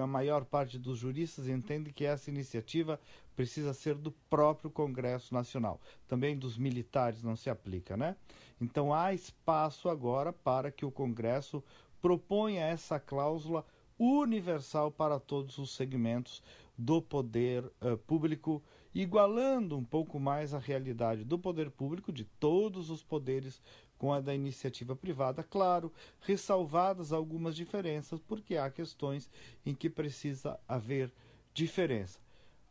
[0.00, 3.00] a maior parte dos juristas entende que essa iniciativa
[3.34, 5.80] precisa ser do próprio Congresso Nacional.
[6.06, 8.16] Também dos militares não se aplica, né?
[8.60, 11.62] Então há espaço agora para que o Congresso
[12.00, 13.64] proponha essa cláusula
[13.98, 16.42] universal para todos os segmentos
[16.76, 18.62] do poder uh, público,
[18.94, 23.60] igualando um pouco mais a realidade do poder público, de todos os poderes,
[24.00, 29.28] com a da iniciativa privada, claro, ressalvadas algumas diferenças, porque há questões
[29.64, 31.12] em que precisa haver
[31.52, 32.18] diferença.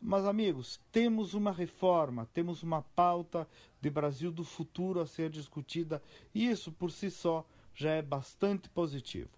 [0.02, 3.48] Mas, amigos, temos uma reforma, temos uma pauta
[3.80, 6.02] de Brasil do futuro a ser discutida,
[6.34, 7.46] e isso por si só
[7.76, 9.30] já é bastante positivo.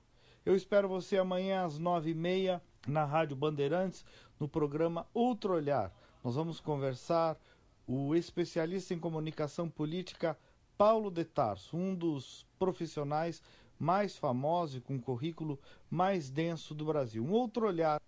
[0.45, 4.05] Eu espero você amanhã às nove e meia na Rádio Bandeirantes,
[4.39, 5.93] no programa Outro Olhar.
[6.23, 7.37] Nós vamos conversar
[7.85, 10.37] o especialista em comunicação política
[10.81, 13.39] Paulo de Tarso, um dos profissionais
[13.77, 17.23] mais famosos e com currículo mais denso do Brasil.
[17.23, 18.01] Um outro olhar.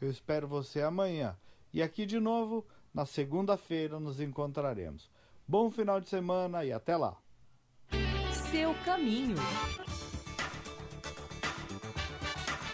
[0.00, 1.36] Eu espero você amanhã.
[1.70, 5.10] E aqui de novo, na segunda-feira, nos encontraremos.
[5.46, 7.14] Bom final de semana e até lá.
[8.50, 9.36] Seu caminho.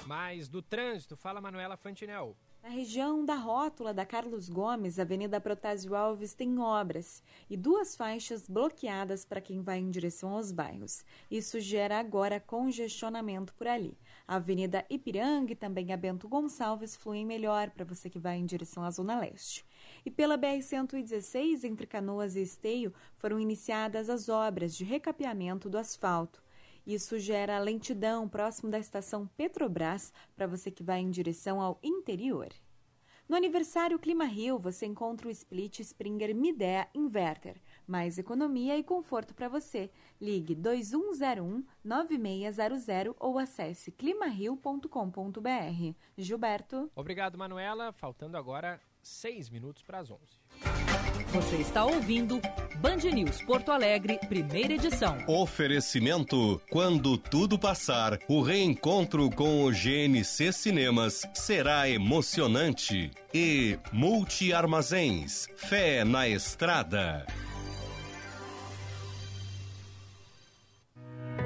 [0.06, 2.36] Mais do trânsito, fala Manuela Fantinel.
[2.62, 8.46] Na região da rótula da Carlos Gomes, Avenida Protásio Alves tem obras e duas faixas
[8.46, 11.02] bloqueadas para quem vai em direção aos bairros.
[11.30, 13.96] Isso gera agora congestionamento por ali.
[14.28, 18.44] A Avenida Ipiranga e também a Bento Gonçalves fluem melhor para você que vai em
[18.44, 19.64] direção à Zona Leste.
[20.04, 26.42] E pela BR-116, entre Canoas e Esteio, foram iniciadas as obras de recapeamento do asfalto.
[26.86, 32.48] Isso gera lentidão próximo da estação Petrobras para você que vai em direção ao interior.
[33.30, 37.62] No aniversário Clima Rio, você encontra o Split Springer Midea Inverter.
[37.86, 39.88] Mais economia e conforto para você.
[40.20, 45.94] Ligue 2101-9600 ou acesse climario.com.br.
[46.18, 46.90] Gilberto.
[46.96, 47.92] Obrigado, Manuela.
[47.92, 50.39] Faltando agora seis minutos para as onze.
[51.32, 52.40] Você está ouvindo
[52.78, 55.16] Band News Porto Alegre, primeira edição.
[55.28, 63.12] Oferecimento: quando tudo passar, o reencontro com o GNC Cinemas será emocionante.
[63.32, 67.24] E Multi Armazéns, fé na estrada.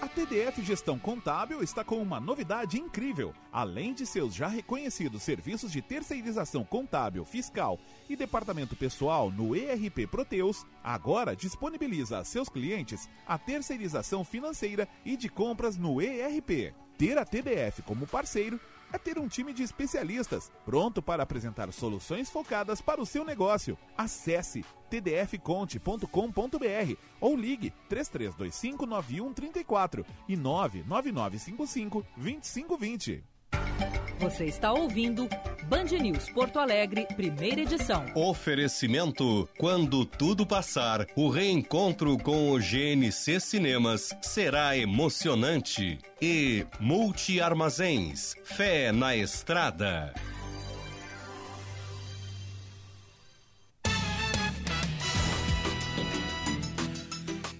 [0.00, 3.34] A TDF Gestão Contábil está com uma novidade incrível.
[3.52, 7.78] Além de seus já reconhecidos serviços de terceirização contábil, fiscal
[8.08, 15.18] e departamento pessoal no ERP Proteus, agora disponibiliza a seus clientes a terceirização financeira e
[15.18, 16.72] de compras no ERP.
[16.96, 18.58] Ter a TDF como parceiro
[18.92, 23.76] é ter um time de especialistas pronto para apresentar soluções focadas para o seu negócio.
[23.96, 34.09] Acesse tdfconte.com.br ou ligue 3325 9134 e 99955 2520.
[34.20, 35.26] Você está ouvindo
[35.64, 38.04] Band News Porto Alegre, primeira edição.
[38.14, 45.98] Oferecimento: quando tudo passar, o reencontro com o GNC Cinemas será emocionante.
[46.20, 50.12] E Multi Armazéns, fé na estrada.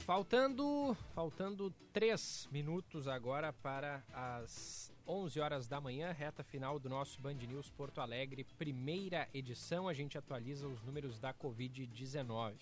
[0.04, 4.79] Faltando, faltando três minutos agora para as
[5.12, 9.88] 11 horas da manhã, reta final do nosso Band News Porto Alegre, primeira edição.
[9.88, 12.54] A gente atualiza os números da Covid-19.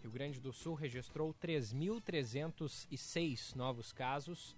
[0.00, 4.56] Rio Grande do Sul registrou 3.306 novos casos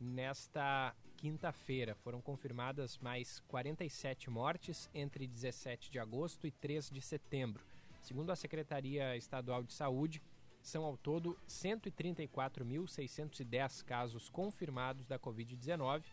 [0.00, 1.96] nesta quinta-feira.
[1.96, 7.60] Foram confirmadas mais 47 mortes entre 17 de agosto e 3 de setembro.
[8.00, 10.22] Segundo a Secretaria Estadual de Saúde,
[10.62, 16.04] são ao todo 134.610 casos confirmados da Covid-19.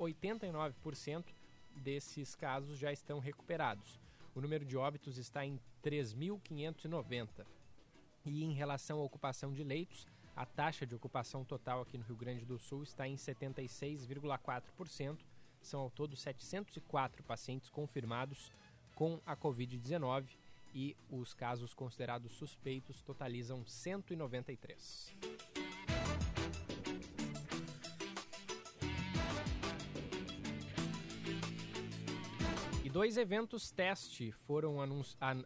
[0.00, 1.24] 89%
[1.76, 3.98] desses casos já estão recuperados.
[4.34, 7.46] O número de óbitos está em 3.590.
[8.24, 10.06] E em relação à ocupação de leitos,
[10.36, 15.18] a taxa de ocupação total aqui no Rio Grande do Sul está em 76,4%.
[15.62, 18.50] São ao todo 704 pacientes confirmados
[18.94, 20.28] com a Covid-19
[20.74, 25.49] e os casos considerados suspeitos totalizam 193.
[32.92, 34.78] Dois eventos teste foram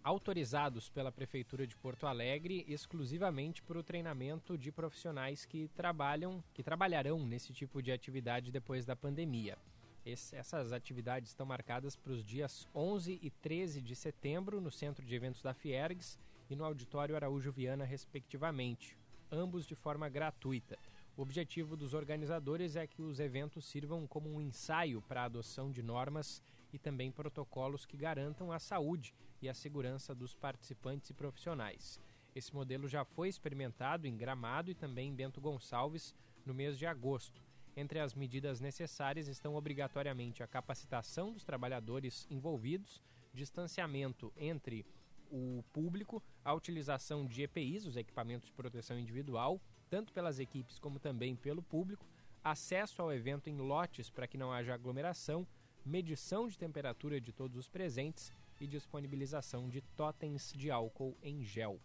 [0.02, 6.62] autorizados pela Prefeitura de Porto Alegre exclusivamente para o treinamento de profissionais que trabalham, que
[6.62, 9.58] trabalharão nesse tipo de atividade depois da pandemia.
[10.06, 15.04] Esse, essas atividades estão marcadas para os dias 11 e 13 de setembro no Centro
[15.04, 16.18] de Eventos da Fiergs
[16.48, 18.96] e no Auditório Araújo Viana, respectivamente,
[19.30, 20.78] ambos de forma gratuita.
[21.14, 25.70] O objetivo dos organizadores é que os eventos sirvam como um ensaio para a adoção
[25.70, 26.42] de normas
[26.74, 32.00] e também protocolos que garantam a saúde e a segurança dos participantes e profissionais.
[32.34, 36.84] Esse modelo já foi experimentado em Gramado e também em Bento Gonçalves no mês de
[36.84, 37.40] agosto.
[37.76, 43.00] Entre as medidas necessárias estão obrigatoriamente a capacitação dos trabalhadores envolvidos,
[43.32, 44.84] distanciamento entre
[45.30, 50.98] o público, a utilização de EPIs, os equipamentos de proteção individual, tanto pelas equipes como
[50.98, 52.04] também pelo público,
[52.42, 55.46] acesso ao evento em lotes para que não haja aglomeração,
[55.84, 61.80] medição de temperatura de todos os presentes e disponibilização de totens de álcool em gel.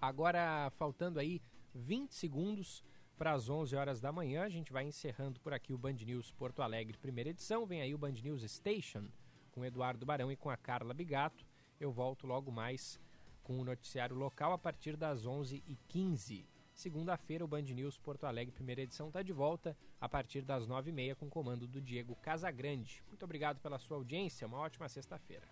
[0.00, 1.40] Agora, faltando aí
[1.74, 2.82] 20 segundos
[3.16, 4.42] para as 11 horas da manhã.
[4.42, 7.66] A gente vai encerrando por aqui o Band News Porto Alegre, primeira edição.
[7.66, 9.08] Vem aí o Band News Station
[9.52, 11.46] com Eduardo Barão e com a Carla Bigato.
[11.80, 13.00] Eu volto logo mais
[13.42, 16.44] com o noticiário local a partir das 11h15.
[16.76, 20.90] Segunda-feira, o Band News Porto Alegre, primeira edição, está de volta a partir das nove
[20.90, 23.02] e meia com o comando do Diego Casagrande.
[23.08, 25.44] Muito obrigado pela sua audiência, uma ótima sexta-feira.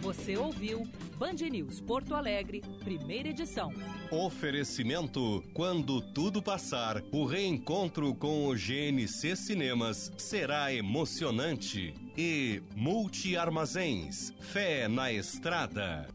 [0.00, 0.86] Você ouviu
[1.16, 3.72] Band News Porto Alegre, primeira edição.
[4.08, 11.92] Oferecimento: quando tudo passar, o reencontro com o GNC Cinemas será emocionante.
[12.16, 16.06] E Multi Armazéns, fé na estrada.